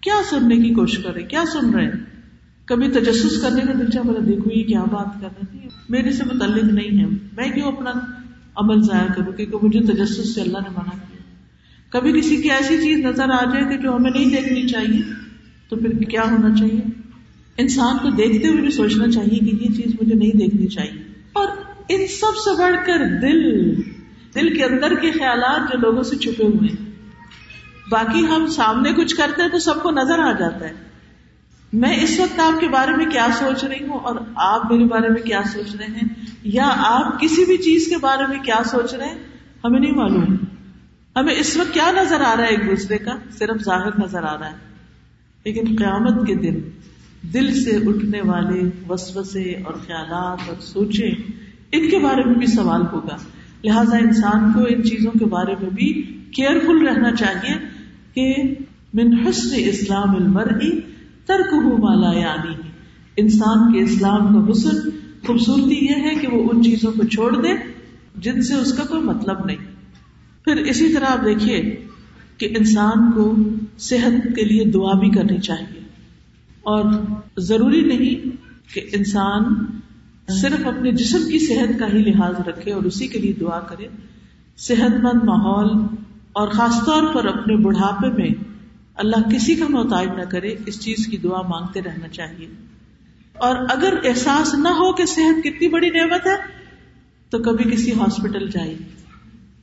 [0.00, 2.20] کیا سننے کی کوشش کریں کیا سن رہے ہیں؟
[2.64, 6.24] کبھی تجسس کرنے کا دل چاہ دیکھو یہ کیا بات کر رہے تھے میرے سے
[6.24, 7.92] متعلق نہیں ہے۔ میں کیوں اپنا
[8.56, 11.22] عمل ضائع کروں؟ کیونکہ مجھے تجسس سے اللہ نے منع کیا۔
[11.90, 15.27] کبھی کسی کی ایسی چیز نظر آ جائے کہ جو ہمیں نہیں دیکھنی چاہیے
[15.68, 16.80] تو پھر کیا ہونا چاہیے؟
[17.58, 21.02] انسان کو دیکھتے ہوئے بھی سوچنا چاہیے کہ یہ چیز مجھے نہیں دیکھنی چاہیے۔
[21.32, 21.46] اور
[21.88, 23.74] ان سب سے بڑھ کر دل
[24.34, 26.90] دل کے اندر کے خیالات جو لوگوں سے چھپے ہوئے ہیں۔
[27.90, 30.72] باقی ہم سامنے کچھ کرتے ہیں تو سب کو نظر آ جاتا ہے۔
[31.72, 35.08] میں اس وقت آپ کے بارے میں کیا سوچ رہی ہوں اور آپ میرے بارے
[35.08, 36.08] میں کیا سوچ رہے ہیں؟
[36.42, 39.18] یا آپ کسی بھی چیز کے بارے میں کیا سوچ رہے ہیں؟
[39.64, 40.36] ہمیں نہیں معلوم۔
[41.16, 44.38] ہمیں اس وقت کیا نظر آ رہا ہے ایک دوسرے کا؟ صرف ظاہر نظر آ
[44.38, 44.67] رہا ہے۔
[45.48, 46.60] لیکن قیامت کے دن
[47.34, 51.06] دل سے اٹھنے والے وسوسے اور خیالات اور سوچے
[51.72, 53.16] ان کے بارے میں بھی سوال ہوگا۔
[53.64, 57.54] لہذا انسان کو ان چیزوں کے بارے میں بھی کیئرفل رہنا چاہیے
[58.14, 58.54] کہ
[58.94, 60.80] من حسن اسلام المرئی
[61.26, 62.54] ترک ہو مالا یعنی۔
[63.16, 64.90] انسان کے اسلام کا حسن
[65.26, 67.48] خوبصورتی یہ ہے کہ وہ ان چیزوں کو چھوڑ دے
[68.16, 69.64] جن سے اس کا کوئی مطلب نہیں۔
[70.44, 71.80] پھر اسی طرح آپ دیکھیے
[72.38, 73.34] کہ انسان کو
[73.78, 75.80] صحت کے لیے دعا بھی کرنی چاہیے۔
[76.60, 76.84] اور
[77.36, 78.36] ضروری نہیں
[78.74, 79.42] کہ انسان
[80.28, 83.86] صرف اپنے جسم کی صحت کا ہی لحاظ رکھے اور اسی کے لیے دعا کرے۔
[84.56, 85.96] صحت مند ماحول
[86.32, 88.28] اور خاص طور پر اپنے بڑھاپے میں
[88.94, 92.46] اللہ کسی کا محتاج نہ کرے، اس چیز کی دعا مانگتے رہنا چاہیے۔
[93.34, 96.36] اور اگر احساس نہ ہو کہ صحت کتنی بڑی نعمت ہے،
[97.30, 98.78] تو کبھی کسی ہاسپٹل جائیے۔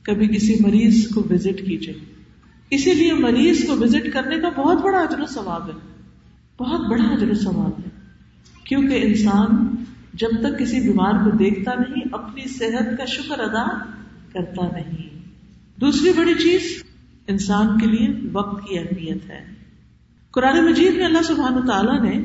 [0.02, 2.15] کبھی کسی مریض کو وزٹ کیجیے۔
[2.70, 5.72] اسی لیے مریض کو وزٹ کرنے کا بہت بڑا اجر و ثواب ہے۔
[6.58, 7.90] بہت بڑا اجر و ثواب ہے۔
[8.64, 9.74] کیونکہ انسان
[10.14, 13.78] جب تک کسی بیمار کو دیکھتا نہیں، اپنی صحت کا شکر ادا
[14.32, 15.18] کرتا نہیں۔
[15.80, 16.82] دوسری بڑی چیز
[17.26, 19.44] انسان کے لیے وقت کی اہمیت ہے۔
[20.30, 22.22] قرآن مجید میں اللہ سبحانہ تعالیٰ نے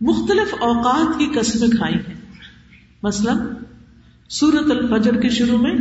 [0.00, 2.14] مختلف اوقات کی قسمیں کھائی ہیں۔
[3.02, 3.32] مثلا
[4.28, 5.74] سورت الفجر کے شروع میں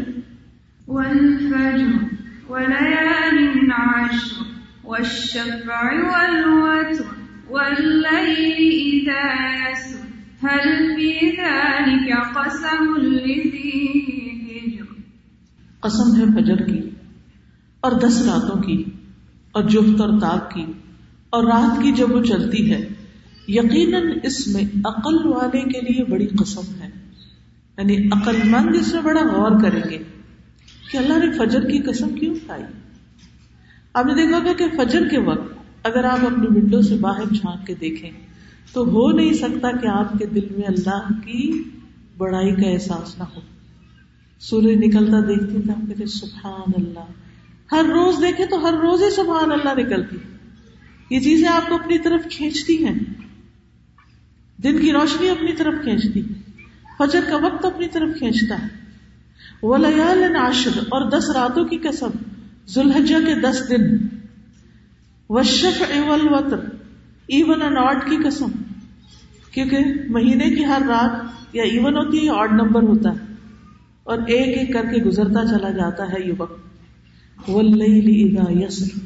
[15.82, 16.90] قسم ہے فجر کی
[17.82, 18.84] اور دس راتوں کی
[19.52, 20.66] اور جفت اور تاک کی
[21.30, 22.88] اور رات کی جب وہ چلتی ہے.
[23.48, 26.90] یقیناً اس میں عقل والے کے لیے بڑی قسم ہے.
[27.78, 29.98] یعنی عقل مند اس میں بڑا غور کریں گے.
[30.92, 32.64] کہ اللہ نے فجر کی قسم کیوں کھائی؟
[33.94, 37.68] آپ نے دیکھا ہوگا کہ فجر کے وقت اگر آپ اپنی ونڈو سے باہر جھانک
[37.68, 38.12] کے دیکھیں
[38.74, 41.64] تو ہو نہیں سکتا کہ آپ کے دل میں اللہ کی
[42.18, 43.42] بڑائی کا احساس نہ ہو۔
[44.40, 47.06] سورج نکلتا دیکھتے تھے آپ کہتے سبحان اللہ۔
[47.72, 50.18] ہر روز دیکھے تو ہر روز ہی سبحان اللہ نکلتی۔
[51.10, 53.00] یہ چیزیں آپ کو اپنی طرف کھینچتی ہیں۔
[54.64, 56.22] دن کی روشنی اپنی طرف کھینچتی۔
[57.00, 58.81] فجر کا وقت اپنی طرف کھینچتا۔ ہے
[59.64, 62.10] اور دس راتوں کی قسم،
[62.68, 63.98] ذوالحجہ کے دس دن۔
[65.30, 65.82] وشف
[66.32, 66.60] وطر
[67.28, 68.46] ایون اینڈ آڈ کی قسم۔
[69.52, 69.78] کیونکہ
[70.10, 73.34] مہینے کی ہر رات یا ایون ہوتی ہے یا آڈ نمبر ہوتا ہے۔
[74.04, 76.62] اور ایک ایک کر کے گزرتا چلا جاتا ہے یہ وقت۔
[77.48, 79.00] یسر۔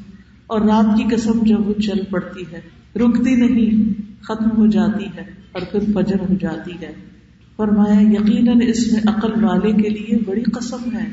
[0.48, 2.62] اور رات کی قسم جب وہ چل پڑتی ہے۔
[2.96, 7.15] رکتی نہیں، ختم ہو جاتی ہے اور پھر فجر ہو جاتی ہے۔
[7.58, 11.10] فرمایا، یقیناً اس میں عقل والے کے لیے بڑی قسم ہے۔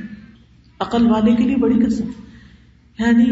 [0.81, 2.05] عقل والے کے لیے بڑی قسم۔
[2.99, 3.25] یعنی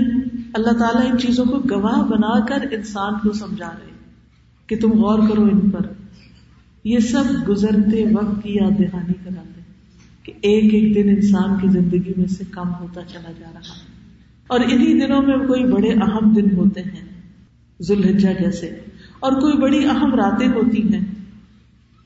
[0.55, 3.90] اللہ تعالیٰ ان چیزوں کو گواہ بنا کر انسان کو سمجھا رہے
[4.66, 5.81] کہ تم غور کرو ان پر۔
[6.85, 9.61] یہ سب گزرتے وقت کی یاد دہانی کراتے
[10.23, 13.90] کہ ایک ایک دن انسان کی زندگی میں سے کم ہوتا چلا جا رہا ہے۔
[14.46, 17.09] اور انہی دنوں میں کوئی بڑے اہم دن ہوتے ہیں،
[17.83, 18.66] ذوالحجہ جیسے،
[19.20, 21.19] اور کوئی بڑی اہم راتیں ہوتی ہیں۔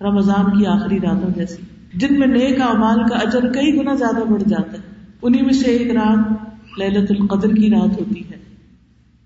[0.05, 1.63] رمضان کی آخری راتوں جیسی۔
[1.95, 4.83] جن میں نیک اعمال کا اجر کئی گنا زیادہ بڑھ جاتا ہے۔
[5.23, 6.33] انہیں میں سے ایک رات
[6.81, 8.39] للت القدر کی رات ہوتی ہے،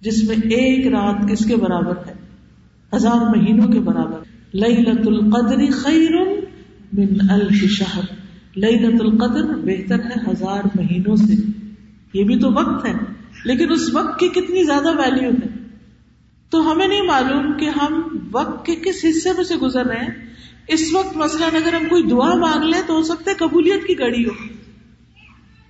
[0.01, 2.12] جس میں ایک رات کس کے برابر ہے؟
[2.97, 4.19] ہزار مہینوں کے برابر۔
[4.55, 6.17] لت القدر خیر
[6.93, 8.03] من الف شہر
[8.57, 11.35] لت القدر بہتر ہے ہزار مہینوں سے۔
[12.12, 12.93] یہ بھی تو وقت ہے،
[13.45, 15.49] لیکن اس وقت کی کتنی زیادہ ویلو ہے؟
[16.51, 20.28] تو ہمیں نہیں معلوم کہ ہم وقت کے کس حصے میں سے گزر رہے ہیں۔
[20.68, 23.98] اس وقت مثلاً اگر ہم کوئی دعا مانگ لیں تو ہو سکتا ہے قبولیت کی
[23.98, 24.35] گڑی ہو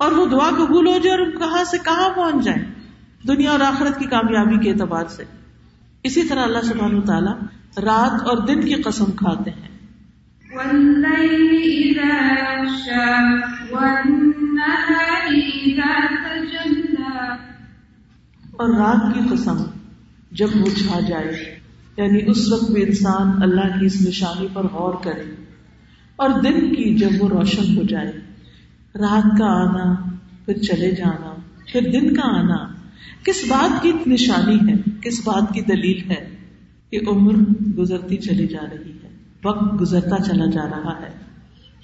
[0.00, 2.64] اور وہ دعا قبول ہو جائے اور کہاں سے کہاں پہنچ جائے
[3.26, 5.24] دنیا اور آخرت کی کامیابی کے اعتبار سے
[6.04, 7.34] اسی طرح اللہ سبحانہ تعالیٰ
[7.78, 9.66] رات اور دن کی قسم کھاتے ہیں
[18.52, 19.62] اور رات کی قسم
[20.32, 21.57] جب وہ چھا جائے
[21.98, 25.34] یعنی اس وقت بھی انسان اللہ کی اس نشانی پر غور کرے
[26.16, 28.12] اور دن کی جب وہ روشن ہو جائے،
[28.94, 29.94] رات کا آنا،
[30.44, 31.34] پھر چلے جانا،
[31.72, 32.74] پھر دن کا آنا،
[33.22, 36.36] کس بات کی نشانی ہے؟ کس بات کی دلیل ہے
[36.90, 37.34] کہ عمر
[37.78, 39.08] گزرتی چلی جا رہی ہے،
[39.44, 41.10] وقت گزرتا چلا جا رہا ہے؟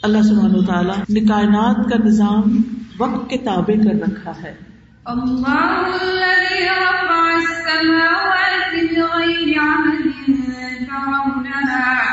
[0.02, 2.62] اللہ سبحانہ تعالیٰ نے کائنات کا نظام
[2.98, 4.73] وقت کے تابع کر رکھا ہے۔
[5.08, 10.14] الله الذي رفع السماوات بغير عمد
[10.88, 12.03] ترونها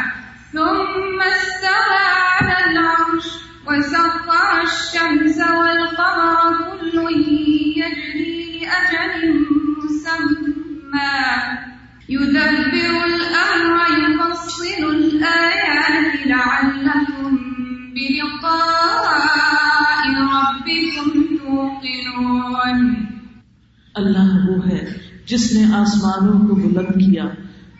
[25.31, 27.23] جس نے آسمانوں کو بلند کیا،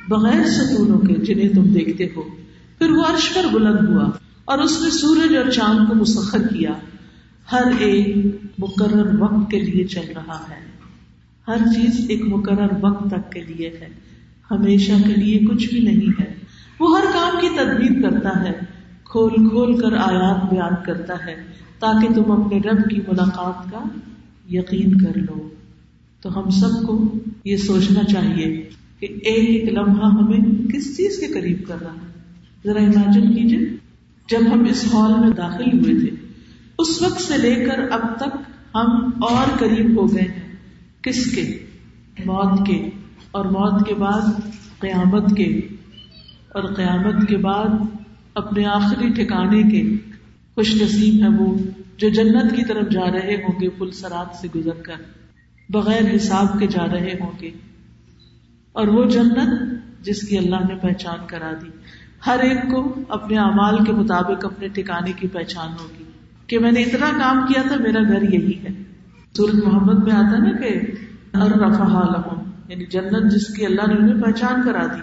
[0.10, 2.22] بغیر ستونوں کے جنہیں تم دیکھتے ہو۔
[2.78, 4.10] پھر وہ عرش پر بلند ہوا
[4.46, 6.70] اور اس نے سورج اور چاند کو مسخر کیا۔
[7.52, 8.18] ہر ایک
[8.60, 10.66] مقرر وقت کے لیے چل رہا ہے۔
[11.48, 13.88] ہر چیز ایک مقرر وقت تک کے لیے ہے۔
[14.52, 16.34] ہمیشہ کے لیے کچھ بھی نہیں ہے۔
[16.80, 18.52] وہ ہر کام کی تدبیر کرتا ہے۔
[19.04, 21.36] کھول کھول کر آیات بیان کرتا ہے
[21.80, 23.80] تاکہ تم اپنے رب کی ملاقات کا
[24.50, 25.50] یقین کر لو۔
[26.22, 27.14] تو ہم سب کو
[27.46, 32.12] یہ سوچنا چاہیے کہ ایک ایک لمحہ ہمیں کس چیز کے قریب کر رہا ہے۔
[32.66, 33.60] ذرا امیجن کیجیے،
[34.30, 36.28] جب ہم اس ہال میں داخل ہوئے تھے،
[36.80, 38.38] اس وقت سے لے کر اب تک
[38.76, 40.52] ہم اور قریب ہو گئے ہیں۔
[41.02, 41.60] کس کے؟
[42.26, 42.90] موت کے۔
[43.32, 44.22] اور موت کے بعد
[44.80, 45.62] قیامت کے۔
[46.50, 47.68] اور قیامت کے بعد
[48.36, 49.84] اپنے آخری ٹھکانے کے۔
[50.56, 51.58] خوش نصیب ہے وہ
[51.98, 55.21] جو جنت کی طرف جا رہے ہوں گے پل سرات سے گزر کر۔
[55.72, 57.52] بغیر حساب کے جا رہے ہوں گے۔
[58.72, 59.50] اور وہ جنت
[60.02, 61.70] جس کی اللہ نے پہچان کرا دی۔
[62.26, 66.04] ہر ایک کو اپنے اعمال کے مطابق اپنے ٹھکانے کی پہچان ہوگی۔
[66.48, 68.84] کہ میں نے اتنا کام کیا تھا، میرا گھر یہی ہے۔
[69.38, 70.80] سورت محمد میں آتا نا کہ
[72.70, 75.02] یعنی جنت جس کی اللہ نے انہیں پہچان کرا دی۔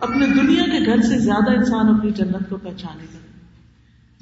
[0.00, 3.18] اپنے دنیا کے گھر سے زیادہ انسان اپنی جنت کو پہچانے گا۔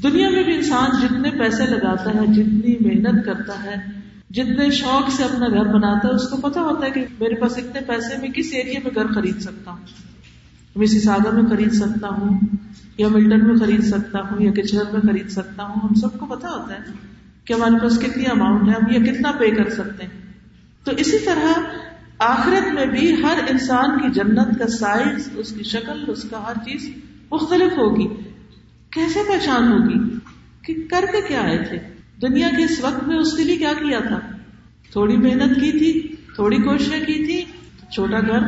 [0.03, 4.00] دنیا میں بھی انسان جتنے پیسے لگاتا ہے، جتنی محنت کرتا ہے
[4.31, 7.59] جتنے شوق سے اپنا گھر بناتا ہے، اس کو پتا ہوتا ہے کہ میرے پاس
[7.59, 9.79] اتنے پیسے میں کس ایریا میں گھر خرید سکتا ہوں؟
[10.77, 12.41] میں ساگر میں خرید سکتا ہوں،
[12.99, 16.27] یا ملٹن میں خرید سکتا ہوں، یا کچرن میں خرید سکتا ہوں۔ ہم سب کو
[16.27, 16.79] پتا ہوتا ہے
[17.45, 20.33] کہ ہمارے پاس کتنی اماؤنٹ ہے، ہم یہ کتنا پے کر سکتے ہیں۔
[20.85, 21.61] تو اسی طرح
[22.19, 26.55] آخرت میں بھی ہر انسان کی جنت کا سائز اس کی شکل، اس کا ہر
[26.55, 26.91] چیز
[27.31, 28.09] مختلف ہوگی۔
[28.91, 30.19] کیسے پہچان ہوگی؟
[30.63, 33.73] کہ کر کے کیا آئے تھے؟ دنیا کے اس وقت میں اس کے لیے کیا
[33.73, 34.21] کیا تھا؟
[34.93, 37.45] تھوڑی محنت کی تھی، تھوڑی کوششیں کی تھی
[37.91, 38.43] چھوٹا گھر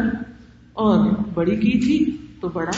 [0.72, 2.70] اور بڑی کی تھی تو بڑا۔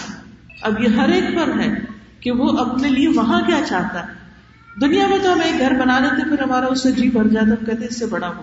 [0.62, 1.80] اب یہ ہر ایک پر ہے
[2.20, 4.12] کہ وہ اپنے لیے وہاں کیا چاہتا ہے۔
[4.80, 7.46] دنیا میں تو ہم ایک گھر بنا لیتے، پھر ہمارا اس سے جی بھر جاتا،
[7.46, 8.42] ہم کہتے اس سے بڑا ہو۔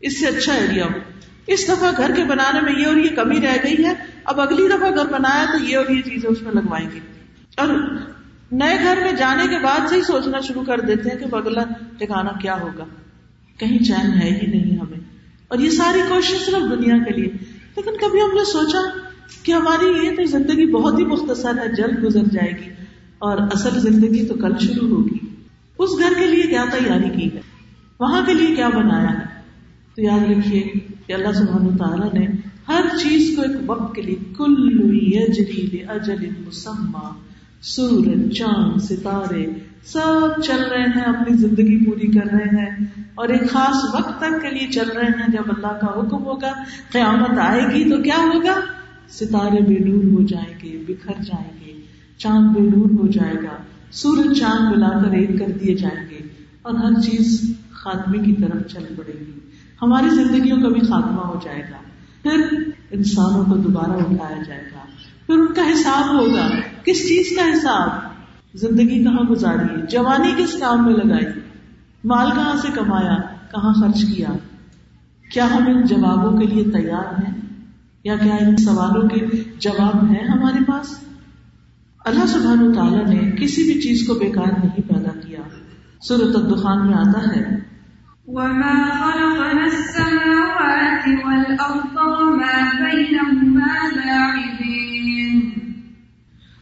[0.00, 0.98] اس سے اچھا ایریا ہو۔
[1.46, 4.68] اس دفعہ گھر کے بنانے میں یہ اور یہ کمی رہ گئی ہے۔ اب اگلی
[4.68, 7.00] دفعہ گھر بنایا تو یہ اور یہ چیزیں اس میں لگوائیں گے۔
[7.56, 7.68] اور
[8.52, 11.64] نئے گھر میں جانے کے بعد سے ہی سوچنا شروع کر دیتے ہیں کہ اگلا
[11.98, 12.84] ٹھکانا کیا ہوگا؟
[13.58, 14.98] کہیں چین ہے ہی نہیں ہمیں۔
[15.48, 17.32] اور یہ ساری کوشش صرف دنیا کے لیے۔
[17.76, 18.78] لیکن کبھی ہم نے سوچا
[19.42, 22.70] کہ ہماری یہ تو زندگی بہت ہی مختصر ہے، جلد گزر جائے گی۔
[23.18, 25.18] اور اصل زندگی تو کل شروع ہوگی۔
[25.78, 27.40] اس گھر کے لیے کیا تیاری کی ہے؟
[28.00, 29.40] وہاں کے لیے کیا بنایا ہے؟
[29.96, 30.60] تو یاد رکھیے
[31.06, 32.26] کہ اللہ سبحانہ تعالیٰ نے
[32.68, 34.82] ہر چیز کو ایک وقت کے لیے، کل
[35.88, 37.31] اجل مسمہ
[37.62, 39.46] سورج چاند، ستارے،
[39.84, 44.42] سب چل رہے ہیں، اپنی زندگی پوری کر رہے ہیں۔ اور ایک خاص وقت تک
[44.42, 46.52] کے لیے چل رہے ہیں، جب اللہ کا حکم ہوگا،
[46.92, 48.60] قیامت آئے گی تو کیا ہوگا؟
[49.08, 51.72] ستارے بے نور ہو جائیں گے، بکھر جائیں گے،
[52.16, 53.56] چاند بے نور ہو جائے گا۔
[53.90, 56.18] سورج چاند ملا کر ایک کر دیے جائیں گے۔
[56.62, 59.40] اور ہر چیز خاتمے کی طرف چل پڑے گی۔
[59.82, 61.76] ہماری زندگیوں کا بھی خاتمہ ہو جائے گا۔
[62.22, 62.58] پھر
[62.90, 64.78] انسانوں کو دوبارہ اٹھایا جائے گا۔
[65.26, 66.48] پھر ان کا حساب ہوگا۔
[66.84, 68.12] کس چیز کا حساب؟
[68.54, 71.26] زندگی کہاں گزاری جوانی کس کام میں لگائی؟
[72.04, 73.16] مال کہاں سے کمایا؟
[73.50, 74.28] کہاں خرچ کیا؟
[75.32, 77.40] کیا ہم ان جوابوں کے لیے تیار ہیں؟
[78.04, 79.26] یا کیا ان سوالوں کے
[79.58, 80.98] جواب ہیں ہمارے پاس؟
[82.04, 85.40] اللہ سبحانہ تعالیٰ نے کسی بھی چیز کو بیکار نہیں پیدا کیا۔
[86.00, 87.72] سورت الدخان میں آتا ہے۔
[88.26, 94.51] وما خلقنا السماوات والأرض وما بينهما لاعبين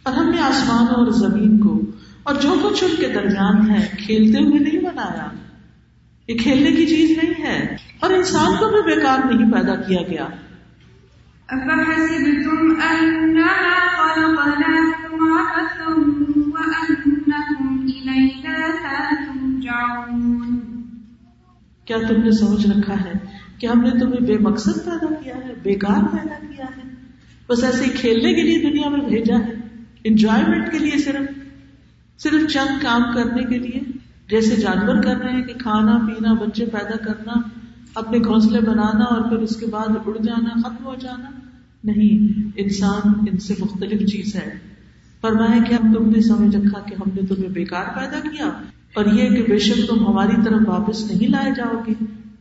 [0.03, 1.81] اور ہم نے آسمان اور زمین کو
[2.23, 5.29] اور جو کچھ ان کے درمیان ہے کھیلتے ہوئے نہیں بنایا۔
[6.29, 10.29] یہ کھیلنے کی چیز نہیں ہے اور انسان کو بھی بیکار نہیں پیدا کیا گیا۔
[21.85, 23.13] کیا تم نے سمجھ رکھا ہے
[23.59, 26.91] کہ ہم نے تمہیں بے مقصد پیدا کیا ہے بیکار پیدا کیا ہے؟
[27.49, 29.60] بس ایسے ہی کھیلنے کے لیے دنیا میں بھیجا ہے۔
[30.05, 31.41] انجوائےمنٹ کے لیے صرف
[32.19, 33.81] صرف چند کام کرنے کے لیے،
[34.31, 37.33] جیسے جانور کر رہے ہیں کہ کھانا، پینا، بچے پیدا کرنا،
[37.95, 41.31] اپنے گھونسلے بنانا اور پھر اس کے بعد اڑ جانا، ختم ہو جانا،
[41.85, 44.59] نہیں، انسان ان سے مختلف چیز ہے۔
[45.21, 48.47] فرمایا کہ ہم تم نے سمجھ رکھا کہ ہم نے تمہیں بیکار پیدا کیا
[48.95, 51.93] اور یہ کہ بے شک تم ہماری طرف واپس نہیں لائے جاؤ گے۔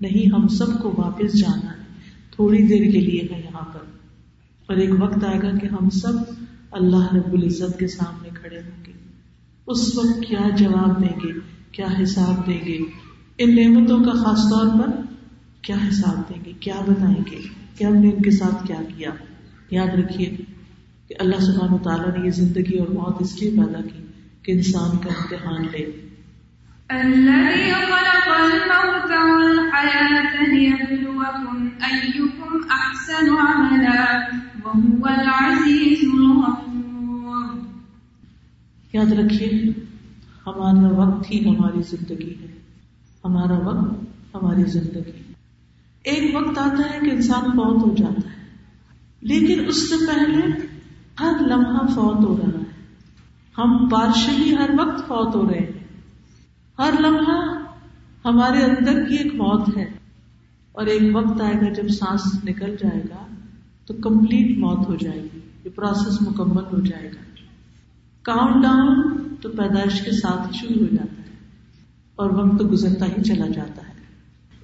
[0.02, 1.80] نہیں، ہم سب کو واپس جانا ہے۔
[2.36, 3.80] تھوڑی دیر کے لیے ہے یہاں پر
[4.66, 6.14] اور ایک وقت آئے گا کہ ہم سب
[6.72, 8.92] اللہ رب العزت کے سامنے کھڑے ہوں گے۔
[9.68, 11.40] اس وقت کیا جواب دیں گے؟
[11.72, 12.78] کیا حساب دیں گے؟
[13.38, 15.02] ان نعمتوں کا خاص طور پر
[15.62, 17.40] کیا حساب دیں گے؟ کیا بتائیں گے؟
[17.78, 19.10] کہ ہم نے ان کے ساتھ کیا کیا؟
[19.72, 20.36] یاد رکھیے
[21.08, 24.06] کہ اللہ سبحانہ تعالیٰ نے یہ زندگی اور موت اس لیے پیدا کی
[24.44, 26.08] کہ انسان کا امتحان لے۔
[26.90, 28.30] الذي خلق
[38.94, 39.70] یاد رکھیے،
[40.48, 42.48] ہمارا وقت ہی ہماری زندگی ہے۔
[43.26, 44.04] ہمارا وقت
[44.36, 45.34] ہماری زندگی
[46.04, 48.46] ایک وقت آتا ہے کہ انسان فوت ہو جاتا ہے،
[49.22, 50.68] لیکن اس سے پہلے
[51.20, 52.84] ہر لمحہ فوت ہو رہا ہے۔
[53.58, 55.88] ہم پارشلی ہر وقت فوت ہو رہے ہیں۔
[56.80, 57.64] ہر لمحہ
[58.26, 59.86] ہمارے اندر کی ایک موت ہے۔
[60.72, 63.28] اور ایک وقت آئے گا جب سانس نکل جائے گا
[63.86, 67.29] تو کمپلیٹ موت ہو جائے گی، یہ پروسیس مکمل ہو جائے گا۔
[68.22, 71.36] کاؤنٹ ڈاؤن تو پیدائش کے ساتھ شروع ہو جاتا ہے
[72.16, 73.94] اور وقت تو گزرتا ہی چلا جاتا ہے۔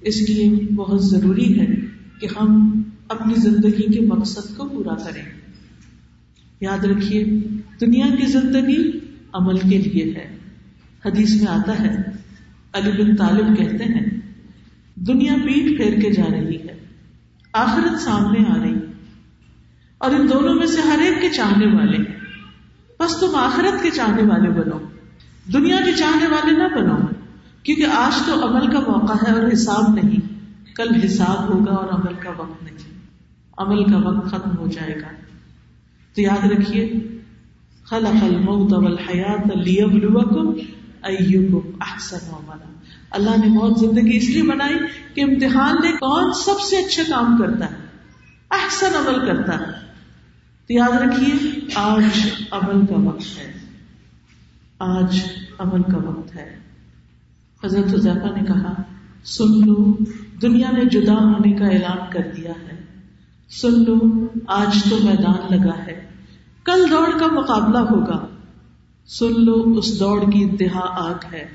[0.00, 1.66] اس لیے بہت ضروری ہے
[2.20, 5.22] کہ ہم اپنی زندگی کے مقصد کو پورا کریں۔
[6.60, 7.24] یاد رکھیے،
[7.80, 8.98] دنیا کی زندگی
[9.32, 10.36] عمل کے لیے ہے۔
[11.04, 11.96] حدیث میں آتا ہے،
[12.72, 14.20] علی بن طالب کہتے ہیں،
[14.94, 16.78] دنیا پیٹ پھیر کے جا رہی ہے،
[17.52, 18.92] آخرت سامنے آ رہی ہے۔
[19.98, 22.15] اور ان دونوں میں سے ہر ایک کے چاہنے والے ہیں۔
[23.00, 24.78] بس تم آخرت کے چاہنے والے بنو۔
[25.52, 26.96] دنیا کے چاہنے والے نہ بنو۔
[27.62, 30.34] کیونکہ آج تو عمل کا موقع ہے اور حساب نہیں۔
[30.76, 32.98] کل حساب ہوگا اور عمل کا وقت نہیں۔
[33.58, 35.06] عمل کا وقت ختم ہو جائے گا۔
[36.14, 36.92] تو یاد رکھیے،
[37.84, 40.60] خلق الموت والحیات لیبلوکم
[41.02, 42.72] ایوکم احسن عملا۔
[43.10, 44.74] اللہ نے موت زندگی اس لیے بنائی
[45.14, 47.76] کہ امتحان لے کون سب سے اچھا کام کرتا ہے۔
[48.50, 49.85] احسن عمل کرتا ہے۔
[50.66, 53.52] تو یاد رکھیے، آج عمل کا وقت ہے۔
[54.78, 55.20] آج
[55.58, 56.58] عمل کا وقت ہے۔
[57.64, 58.82] حضرت حضیفہ نے کہا،
[59.24, 59.96] سن لو،
[60.42, 62.84] دنیا نے جدا ہونے کا اعلان کر دیا ہے۔
[63.50, 66.08] سن لو، آج تو میدان لگا ہے۔
[66.64, 68.26] کل دوڑ کا مقابلہ ہوگا۔
[69.06, 71.48] سن لو، اس دوڑ کی انتہا آگ ہے۔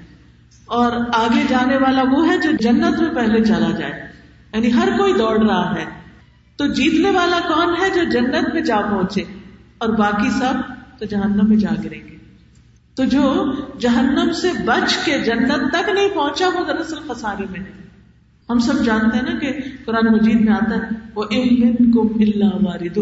[0.66, 4.12] اور آگے جانے والا وہ ہے جو جنت میں پہلے چلا جائے۔
[4.54, 6.01] یعنی ہر کوئی دوڑ رہا ہے۔
[6.62, 9.24] تو جیتنے والا کون ہے جو جنت میں جا پہنچے
[9.78, 10.54] اور باقی سب
[11.00, 12.18] تو جہنم میں جا گریں گے؟
[12.96, 17.88] تو جو جہنم سے بچ کے جنت تک نہیں پہنچا وہ دراصل خسارے میں نہیں
[18.50, 19.54] ہم سب جانتے ہیں نا کہ
[19.86, 20.82] قرآن مجید میں آتا ہے،
[21.16, 22.98] وہ اللہ وارد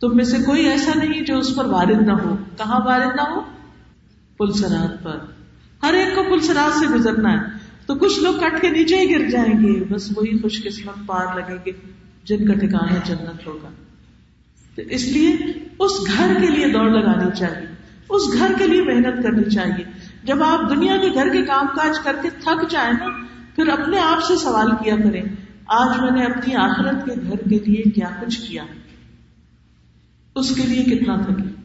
[0.00, 3.22] تم میں سے کوئی ایسا نہیں جو اس پر وارد نہ ہو۔ کہاں وارد نہ
[3.22, 3.40] ہو؟
[4.38, 5.18] پل سرات پر۔
[5.82, 7.38] ہر ایک کو پل سرات سے گزرنا ہے۔
[7.86, 11.26] تو کچھ لوگ کٹ کے نیچے ہی گر جائیں گے، بس وہی خوش قسمت پار
[11.34, 13.68] لگیں گے۔ جن کا ٹھکانا جنت ہوگا۔
[14.76, 15.36] تو اس لیے
[15.78, 17.66] اس گھر کے لیے دوڑ لگانی چاہیے۔
[18.08, 19.84] اس گھر کے لیے محنت کرنی چاہیے۔
[20.24, 23.06] جب آپ دنیا کے گھر کے کام کاج کر کے تھک جائیں نا،
[23.56, 25.22] پھر اپنے آپ سے سوال کیا کریں،
[25.66, 28.64] آج میں نے اپنی آخرت کے گھر کے لیے کیا کچھ کیا؟
[30.34, 31.62] اس کے لیے کتنا تھکے؟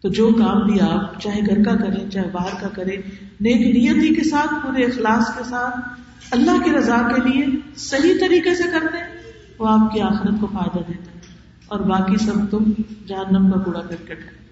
[0.00, 2.96] تو جو کام بھی آپ چاہے گھر کا کریں، چاہے باہر کا کریں،
[3.40, 8.54] نیک نیتی کے ساتھ، پورے اخلاص کے ساتھ، اللہ کی رضا کے لیے صحیح طریقے
[8.54, 9.13] سے کرتے ہیں۔
[9.58, 11.20] وہ آپ کی آخرت کو فائدہ دیتا ہے۔
[11.66, 12.64] اور باقی سب تم
[13.06, 14.44] جہنم کا کوڑا کرکٹ ہے۔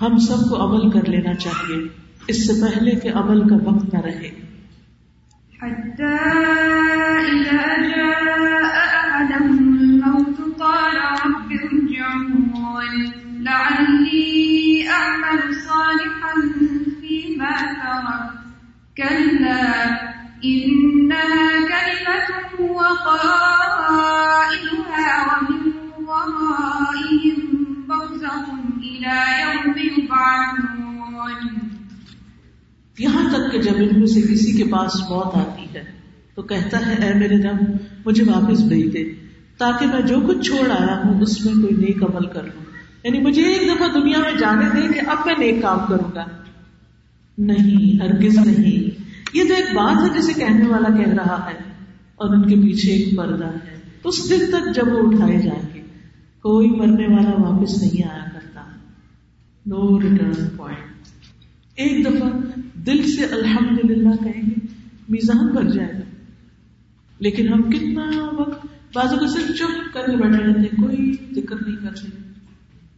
[0.00, 1.88] ہم سب کو عمل کر لینا چاہیے۔
[2.28, 4.46] اس سے پہلے کہ عمل کا وقت نہ رہے۔
[32.98, 35.84] یہاں تک کہ جب ان میں سے کسی کے پاس موت آتی ہے،
[36.34, 39.04] تو کہتا ہے، اے میرے رب، مجھے واپس بھیج دے،
[39.58, 42.64] تاکہ میں جو کچھ چھوڑ آیا ہوں، اس میں کوئی نیک عمل کر لوں۔
[43.04, 46.24] یعنی مجھے ایک دفعہ دنیا میں جانے دے کہ اب میں نیک کام کروں گا۔
[47.38, 48.95] نہیں، ہرگز نہیں۔
[49.32, 51.58] یہ تو ایک بات ہے جسے کہنے والا کہہ رہا ہے
[52.16, 55.80] اور ان کے پیچھے ایک پردہ ہے۔ اس دن تک جب وہ اٹھائے جائیں گے،
[56.42, 58.60] کوئی مرنے والا واپس نہیں آیا کرتا۔
[59.66, 60.78] نو ریٹرن پوائنٹ
[61.74, 62.28] ایک دفعہ
[62.74, 64.66] دل سے الحمد للہ کہیں گے،
[65.08, 66.22] میزان بھر جائے گا۔
[67.18, 71.76] لیکن ہم کتنا وقت بازو کو صرف چپ کر کے بیٹھے رہتے کوئی ذکر نہیں
[71.76, 72.06] کرتے۔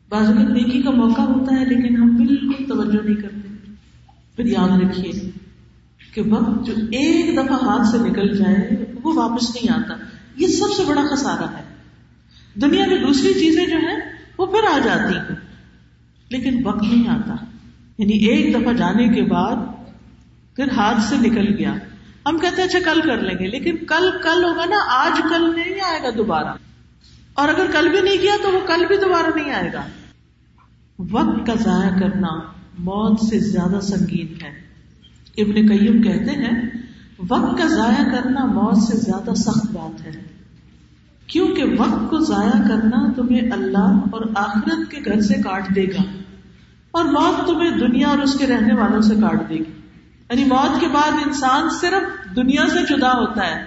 [0.09, 3.73] بازو کا نیکی کا موقع ہوتا ہے، لیکن ہم بالکل توجہ نہیں کرتے۔
[4.37, 5.28] پھر یاد رکھیے
[6.15, 8.71] کہ وقت جو ایک دفعہ ہاتھ سے نکل جائے،
[9.03, 9.95] وہ واپس نہیں آتا۔
[10.37, 11.63] یہ سب سے بڑا خسارہ ہے۔
[12.61, 13.97] دنیا میں دوسری چیزیں جو ہیں،
[14.39, 15.37] وہ پھر آ جاتی ہیں۔
[16.29, 17.35] لیکن وقت نہیں آتا۔
[17.99, 19.57] یعنی ایک دفعہ جانے کے بعد
[20.57, 21.75] پھر ہاتھ سے نکل گیا۔
[22.27, 25.81] ہم کہتے اچھا کل کر لیں گے۔ لیکن کل کل ہوگا نا، آج کل نہیں
[25.81, 26.55] آئے گا دوبارہ۔
[27.35, 29.85] اور اگر کل بھی نہیں کیا تو وہ کل بھی دوبارہ نہیں آئے گا۔
[31.11, 32.41] وقت کا ضائع کرنا
[32.79, 34.68] موت سے زیادہ سنگین ہے۔
[35.39, 36.69] ابن قیم کہتے ہیں،
[37.29, 40.29] وقت کا ضائع کرنا موت سے زیادہ سخت بات ہے۔
[41.27, 46.03] کیونکہ وقت کو ضائع کرنا تمہیں اللہ اور آخرت کے گھر سے کاٹ دے گا
[46.91, 49.65] اور موت تمہیں دنیا اور اس کے رہنے والوں سے کاٹ دے گی۔
[50.31, 53.65] یعنی موت کے بعد انسان صرف دنیا سے جدا ہوتا ہے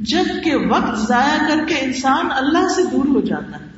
[0.00, 3.70] جبکہ وقت ضائع کر کے انسان اللہ سے دور ہو جاتا ہے۔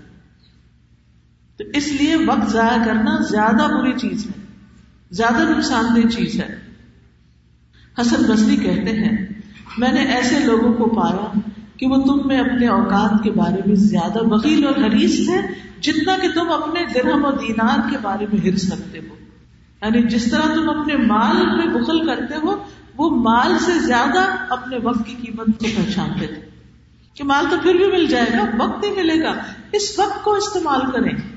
[1.57, 4.45] تو اس لیے وقت ضائع کرنا زیادہ بری چیز ہے،
[5.11, 6.66] زیادہ نقصان دہ چیز ہے۔
[8.01, 9.27] حسن بسری کہتے ہیں،
[9.79, 11.39] میں نے ایسے لوگوں کو پایا
[11.77, 15.37] کہ وہ تم میں اپنے اوقات کے بارے میں زیادہ وکیل اور حریص تھے
[15.81, 19.15] جتنا کہ تم اپنے درہم و دینار کے بارے میں ہرس رکھتے ہو.
[19.83, 22.55] یعنی جس طرح تم اپنے مال میں بخل کرتے ہو،
[22.97, 26.41] وہ مال سے زیادہ اپنے وقت کی قیمت کو پہچانتے تھے.
[27.15, 29.35] کہ مال تو پھر بھی مل جائے گا، وقت ہی ملے گا.
[29.73, 31.36] اس وقت کو استعمال کریں.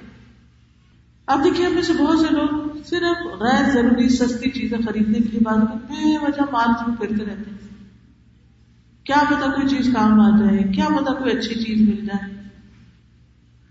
[1.30, 5.30] اب دیکھیے ہم میں سے بہت سے لوگ صرف غیر ضروری سستی چیزیں خریدنے کے
[5.30, 7.68] لیے بات بے وجہ مال سے پھرتے رہتے ہیں۔
[9.04, 12.32] کیا پتا کوئی چیز کام آ جائے، کیا پتا کوئی اچھی چیز مل جائے۔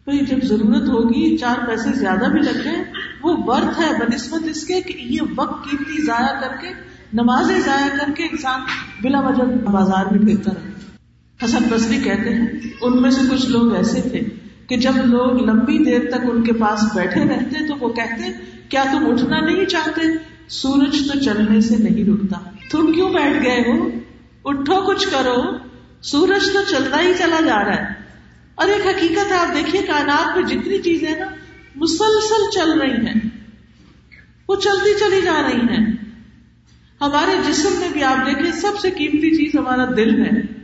[0.04, 2.84] بھائی، جب ضرورت ہوگی، چار پیسے زیادہ بھی لگ جائیں،
[3.22, 6.68] وہ برتھ ہے، بنسبت اس کے کہ یہ وقت قیمتی ضائع کر کے،
[7.12, 8.60] نمازیں ضائع کر کے انسان
[9.02, 10.70] بلا وجہ بازار میں پھرتا رہے
[11.44, 12.46] حسن بصری کہتے ہیں،
[12.80, 14.37] ان میں سے کچھ لوگ ایسے تھے
[14.68, 18.32] کہ جب لوگ لمبی دیر تک ان کے پاس بیٹھے رہتے تو وہ کہتے،
[18.68, 20.00] کیا تم اٹھنا نہیں چاہتے؟
[20.48, 22.38] سورج تو چلنے سے نہیں رکتا۔
[22.70, 23.90] تم کیوں بیٹھ گئے ہو؟
[24.44, 25.42] اٹھو کچھ کرو۔
[26.02, 27.84] سورج تو چلتا ہی چلا جا رہا ہے۔
[28.54, 31.26] اور ایک حقیقت ہے آپ دیکھیے، کائنات میں جتنی چیزیں نا،
[31.74, 33.28] مسلسل چل رہی ہیں۔
[34.48, 35.86] وہ چلتی چلی جا رہی ہیں۔
[37.00, 40.57] ہمارے جسم میں بھی آپ دیکھیں، سب سے قیمتی چیز ہمارا دل ہے۔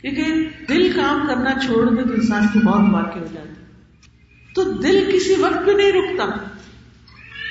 [0.00, 0.22] کیونکہ
[0.68, 3.48] دل کام کرنا چھوڑ دے تو انسان کی موت واقع ہو جاتی
[4.54, 6.26] تو دل کسی وقت بھی نہیں رکتا۔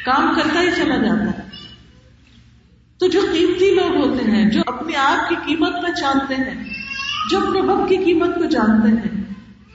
[0.05, 1.47] کام کرتا ہی چلا جاتا ہے۔
[2.97, 6.63] تو جو قیمتی لوگ ہوتے ہیں، جو اپنے آپ کی قیمت میں جانتے ہیں،
[7.31, 9.25] جو اپنے وقت کی قیمت کو جانتے ہیں،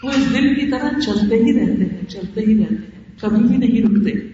[0.03, 3.57] وہ اس دل کی طرح چلتے ہی رہتے ہیں، چلتے ہی رہتے ہیں، کبھی بھی
[3.57, 4.32] نہیں رکتے۔